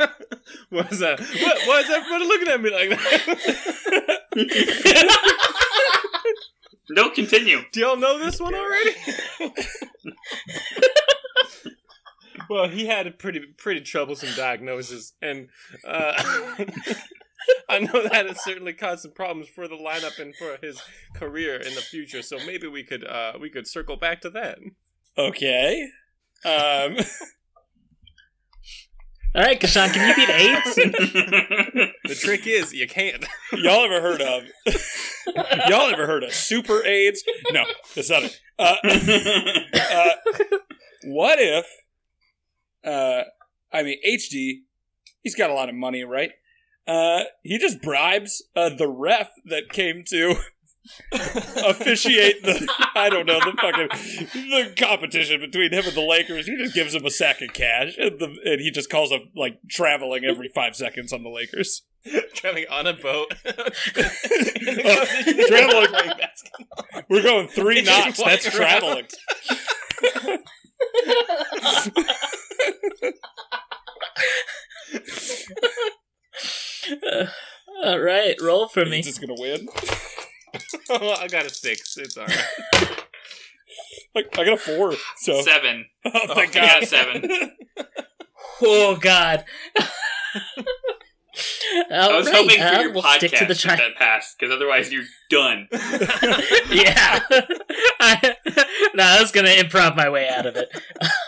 [0.00, 0.06] no!
[0.70, 1.20] was that?
[1.20, 4.18] What, why is everybody looking at me like that?
[6.90, 7.60] No, continue.
[7.72, 8.90] Do y'all know this one already?
[12.52, 15.48] Well, he had a pretty pretty troublesome diagnosis, and
[15.86, 16.12] uh,
[17.68, 20.80] I know that has certainly caused some problems for the lineup and for his
[21.14, 22.22] career in the future.
[22.22, 24.58] So maybe we could uh, we could circle back to that.
[25.16, 25.88] Okay.
[26.44, 26.96] Um.
[29.34, 30.78] All right, Kashan, can you beat AIDS?
[32.04, 33.24] The trick is you can't.
[33.54, 34.42] Y'all ever heard of?
[35.68, 37.24] y'all ever heard of super AIDS?
[37.50, 38.38] No, that's not it.
[38.58, 38.74] Uh,
[39.74, 40.10] uh,
[41.04, 41.64] what if?
[42.84, 43.22] Uh,
[43.72, 44.62] I mean, HD.
[45.22, 46.30] He's got a lot of money, right?
[46.86, 50.34] Uh, he just bribes uh, the ref that came to
[51.12, 53.88] officiate the I don't know the fucking
[54.50, 56.46] the competition between him and the Lakers.
[56.46, 59.30] He just gives him a sack of cash, and, the, and he just calls him
[59.36, 61.82] like traveling every five seconds on the Lakers.
[62.34, 63.32] Traveling on a boat.
[65.46, 65.86] Traveling.
[65.88, 67.02] Playing basketball.
[67.08, 68.20] We're going three knots.
[68.22, 69.14] That's walks
[71.08, 71.92] around.
[76.82, 77.28] traveling.
[77.84, 78.96] All right, roll for me.
[78.96, 79.68] He's just gonna win.
[80.90, 81.96] Oh, I got a six.
[81.96, 82.46] It's all right.
[84.14, 84.92] Like, I got a four.
[85.16, 85.86] So Seven.
[86.04, 86.80] oh, thank I God.
[86.80, 87.30] got seven.
[88.60, 89.44] Oh God.
[91.90, 94.38] I was hoping for uh, your we'll podcast stick to the if tri- that passed,
[94.38, 95.68] because otherwise you're done.
[95.72, 97.20] yeah.
[98.00, 98.36] I,
[98.94, 100.68] no, I was gonna improv my way out of it.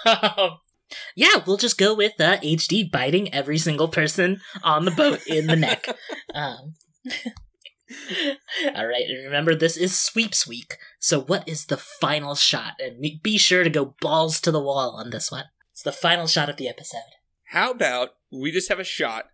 [0.06, 0.58] Um,
[1.16, 5.46] yeah, we'll just go with uh, HD biting every single person on the boat in
[5.46, 5.86] the neck.
[6.34, 6.74] Um,
[8.74, 10.76] all right, and remember this is sweeps week.
[10.98, 12.74] So, what is the final shot?
[12.78, 15.44] And be- be sure to go balls to the wall on this one.
[15.72, 17.00] It's the final shot of the episode.
[17.48, 19.26] How about we just have a shot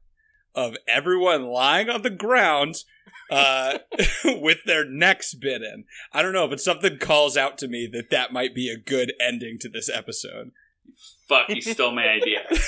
[0.55, 2.77] of everyone lying on the ground
[3.31, 3.79] uh,
[4.25, 5.85] with their necks bitten?
[6.13, 9.13] I don't know, but something calls out to me that that might be a good
[9.21, 10.53] ending to this episode.
[11.29, 12.41] Fuck, you stole my idea.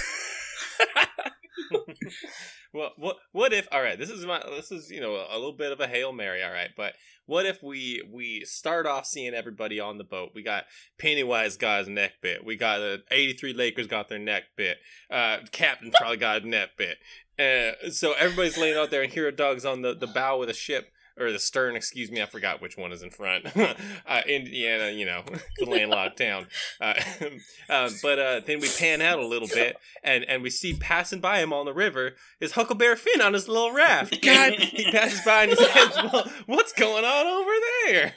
[2.75, 3.69] Well, what what if?
[3.71, 6.13] All right, this is my this is you know a little bit of a hail
[6.13, 6.43] mary.
[6.43, 6.95] All right, but
[7.27, 10.31] what if we we start off seeing everybody on the boat?
[10.35, 10.65] We got
[10.99, 12.45] Pennywise got his neck bit.
[12.45, 14.79] We got the eighty three Lakers got their neck bit.
[15.11, 16.97] Uh, Captain probably got a neck bit.
[17.39, 20.55] Uh, so everybody's laying out there, and Hero Dog's on the the bow of the
[20.55, 20.89] ship.
[21.21, 23.47] Or the stern, excuse me, I forgot which one is in front.
[24.07, 25.23] uh, Indiana, you know,
[25.59, 26.47] the landlocked town.
[26.81, 26.95] Uh,
[27.69, 31.21] uh, but uh, then we pan out a little bit, and, and we see passing
[31.21, 34.23] by him on the river is Huckleberry Finn on his little raft.
[34.23, 37.51] God, he passes by and he says, well, "What's going on over
[37.85, 38.15] there?"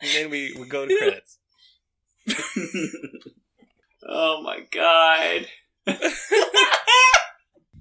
[0.00, 1.38] and then we, we go to credits.
[4.08, 5.48] oh my god.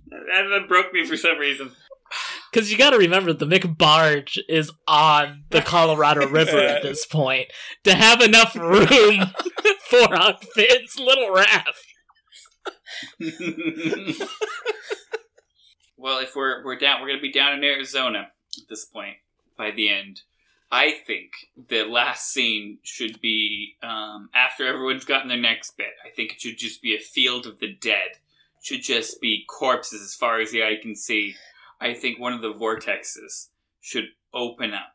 [0.09, 1.71] That, broke me for some reason.
[2.51, 7.47] Because you got to remember, the McBarge is on the Colorado River at this point
[7.83, 8.87] to have enough room
[9.89, 11.85] for a Finn's little raft.
[15.97, 19.17] well, if we're we're down, we're gonna be down in Arizona at this point
[19.57, 20.21] by the end.
[20.71, 21.31] I think
[21.69, 25.93] the last scene should be um, after everyone's gotten their next bit.
[26.05, 28.19] I think it should just be a field of the dead.
[28.59, 31.35] It should just be corpses as far as the eye can see.
[31.79, 33.47] I think one of the vortexes
[33.79, 34.93] should open up,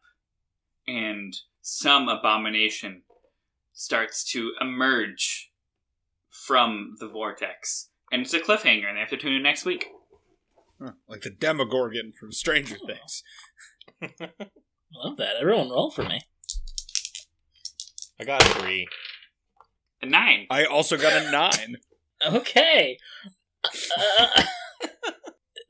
[0.86, 3.02] and some abomination
[3.72, 5.50] starts to emerge
[6.28, 7.88] from the vortex.
[8.12, 9.86] And it's a cliffhanger, and they have to tune in next week.
[10.80, 13.22] Huh, like the Demogorgon from Stranger Things.
[14.94, 15.36] Love that.
[15.40, 16.20] Everyone roll for me.
[18.20, 18.86] I got a three.
[20.02, 20.46] A nine.
[20.50, 21.76] I also got a nine.
[22.24, 22.96] Okay.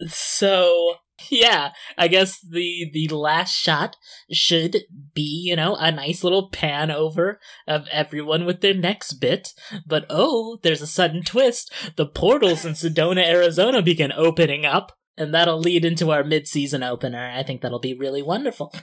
[0.09, 0.97] So
[1.30, 3.97] yeah, I guess the the last shot
[4.30, 4.78] should
[5.14, 9.51] be, you know, a nice little pan over of everyone with their next bit.
[9.86, 11.72] But oh, there's a sudden twist.
[11.97, 17.30] The portals in Sedona, Arizona begin opening up, and that'll lead into our mid-season opener.
[17.34, 18.74] I think that'll be really wonderful.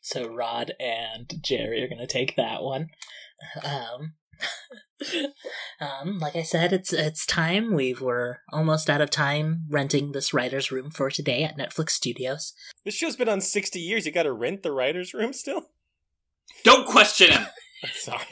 [0.00, 2.88] So Rod and Jerry are gonna take that one.
[3.64, 4.14] Um,
[5.80, 7.74] um, like I said, it's it's time.
[7.74, 12.52] We were almost out of time renting this writer's room for today at Netflix Studios.
[12.84, 14.06] This show's been on 60 years.
[14.06, 15.66] You gotta rent the writer's room still?
[16.62, 17.46] Don't question him.
[17.94, 18.24] Sorry.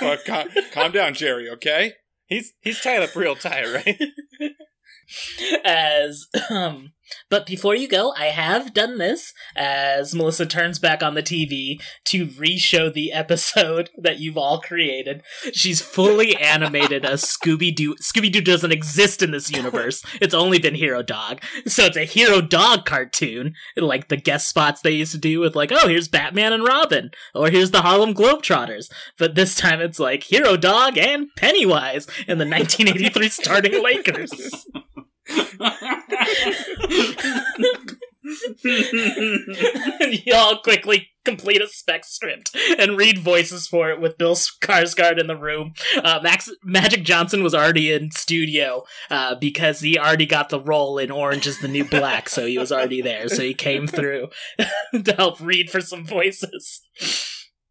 [0.00, 1.94] Uh, calm, calm down, Jerry, okay?
[2.26, 4.00] He's he's tied up real tight, right?
[5.64, 6.92] As um
[7.28, 11.80] but before you go, I have done this as Melissa turns back on the TV
[12.06, 15.22] to re-show the episode that you've all created.
[15.52, 17.94] She's fully animated a Scooby Doo.
[17.96, 20.02] Scooby Doo doesn't exist in this universe.
[20.20, 21.40] It's only been Hero Dog.
[21.66, 25.54] So it's a Hero Dog cartoon, like the guest spots they used to do with
[25.54, 28.90] like, oh, here's Batman and Robin, or here's the Harlem Globetrotters.
[29.18, 34.66] But this time it's like Hero Dog and Pennywise in the 1983 starting Lakers.
[40.24, 45.26] Y'all quickly complete a spec script and read voices for it with Bill Skarsgård in
[45.26, 45.74] the room.
[46.02, 50.98] Uh, Max Magic Johnson was already in studio uh, because he already got the role
[50.98, 53.28] in Orange is the New Black, so he was already there.
[53.28, 54.28] So he came through
[55.04, 56.80] to help read for some voices.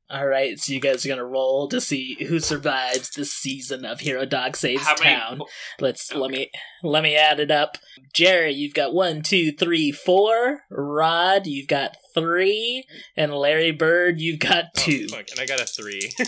[0.09, 3.99] All right, so you guys are gonna roll to see who survives this season of
[3.99, 5.41] Hero Dog Saves How many- Town.
[5.79, 6.49] Let's let me
[6.81, 7.77] let me add it up.
[8.13, 10.61] Jerry, you've got one, two, three, four.
[10.69, 12.85] Rod, you've got three,
[13.17, 15.07] and Larry Bird, you've got oh, two.
[15.11, 16.11] Oh, fuck, and I got a three.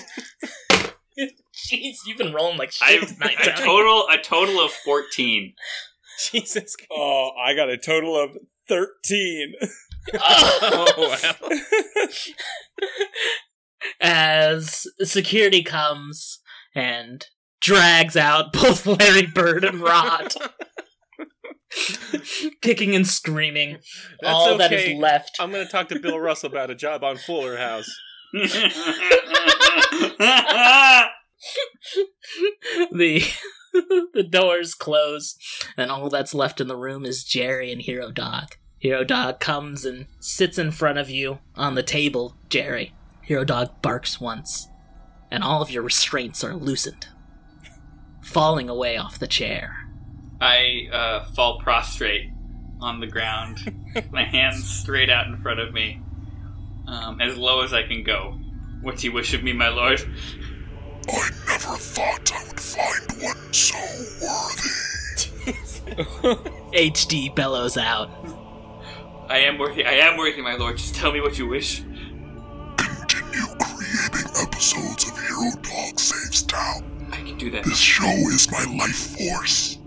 [1.54, 3.36] Jeez, you've been rolling like I shit tonight.
[3.42, 5.54] a total a total of fourteen.
[6.32, 6.92] Jesus Christ.
[6.92, 8.32] Oh, I got a total of
[8.68, 9.54] 13.
[10.14, 11.50] Oh, wow.
[14.02, 16.40] As security comes
[16.76, 17.26] and
[17.62, 20.34] drags out both Larry Bird and Rod,
[22.62, 23.78] kicking and screaming.
[24.22, 24.94] That's All that okay.
[24.94, 25.38] is left.
[25.40, 27.90] I'm gonna talk to Bill Russell about a job on Fuller House.
[32.92, 33.24] the
[34.14, 35.36] the doors close,
[35.78, 38.56] and all that's left in the room is Jerry and Hero Dog.
[38.78, 42.94] Hero Dog comes and sits in front of you on the table, Jerry.
[43.30, 44.70] Hero Dog barks once,
[45.30, 47.10] and all of your restraints are loosened,
[48.22, 49.88] falling away off the chair.
[50.42, 52.32] I uh, fall prostrate
[52.82, 53.60] on the ground,
[54.12, 56.02] my hands straight out in front of me,
[56.88, 58.32] um, as low as I can go.
[58.82, 60.02] What do you wish of me, my lord?
[61.08, 63.78] I never thought I would find one so
[64.24, 65.54] worthy.
[66.74, 68.10] HD bellows out.
[69.30, 69.86] I am worthy.
[69.86, 70.78] I am worthy, my lord.
[70.78, 71.84] Just tell me what you wish.
[74.40, 77.10] Continue creating episodes of Hero Dog Saves Town.
[77.12, 77.64] I can do that.
[77.64, 79.78] This show is my life force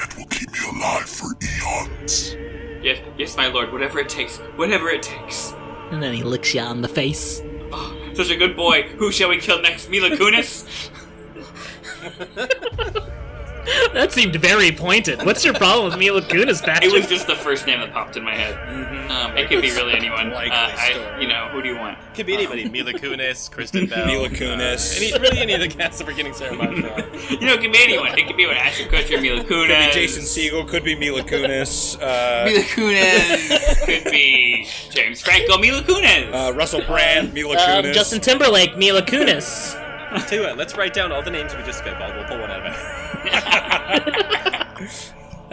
[0.00, 2.34] and will keep me alive for eons.
[2.82, 3.72] Yes, yes, my lord.
[3.72, 4.38] Whatever it takes.
[4.56, 5.52] Whatever it takes.
[5.90, 7.40] And then he licks you on the face.
[7.72, 8.82] Oh, such a good boy.
[8.98, 9.88] Who shall we kill next?
[9.88, 10.90] Mila Kunis?
[13.94, 15.24] That seemed very pointed.
[15.24, 18.24] What's your problem with Mila Kunis, It was just the first name that popped in
[18.24, 18.54] my head.
[19.10, 20.32] Um, it could be really anyone.
[20.32, 21.96] Uh, I, you know, who do you want?
[22.14, 22.68] Could be anybody.
[22.68, 24.92] Mila Kunis, Kristen Bell, Mila Kunis.
[24.92, 26.98] uh, any, really any of the cast of Forgetting Sarah Montreal.
[27.30, 28.18] You know, it could be anyone.
[28.18, 29.48] It could be what Ashton Kutcher, Mila Kunis.
[29.48, 30.68] Could be Jason Segel.
[30.68, 31.96] Could be Mila Kunis.
[32.00, 33.84] Uh, Mila Kunis.
[33.86, 36.32] could be James Franco, Mila Kunis.
[36.32, 37.32] uh, Russell Brand.
[37.32, 37.94] Mila Um, Kunis.
[37.94, 39.80] Justin Timberlake, Mila Kunis.
[40.10, 42.14] I'll Tell you what, let's write down all the names we just spitballed.
[42.14, 43.03] We'll pull one out of it.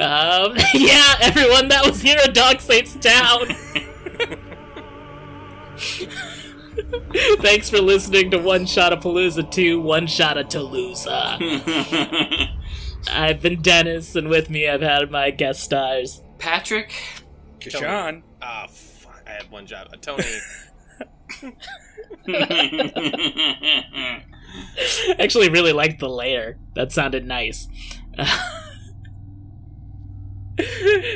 [0.01, 3.45] Um, yeah, everyone, that was Hero Dog Saves Town.
[7.39, 11.05] Thanks for listening to One Shot of Palooza 2, One Shot of Toulouse.
[13.11, 16.23] I've been Dennis, and with me I've had my guest stars.
[16.39, 16.93] Patrick.
[17.59, 18.23] Kashan.
[18.41, 19.23] Ah, fuck.
[19.27, 19.89] I have one job.
[19.93, 20.23] Uh, Tony.
[25.19, 26.57] Actually, really liked the layer.
[26.75, 27.67] That sounded nice.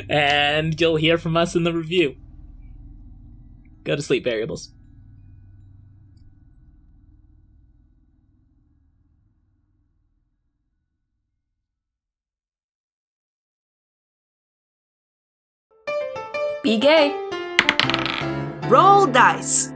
[0.08, 2.16] and you'll hear from us in the review.
[3.84, 4.72] Go to sleep, variables.
[16.62, 17.14] Be gay.
[18.68, 19.75] Roll dice.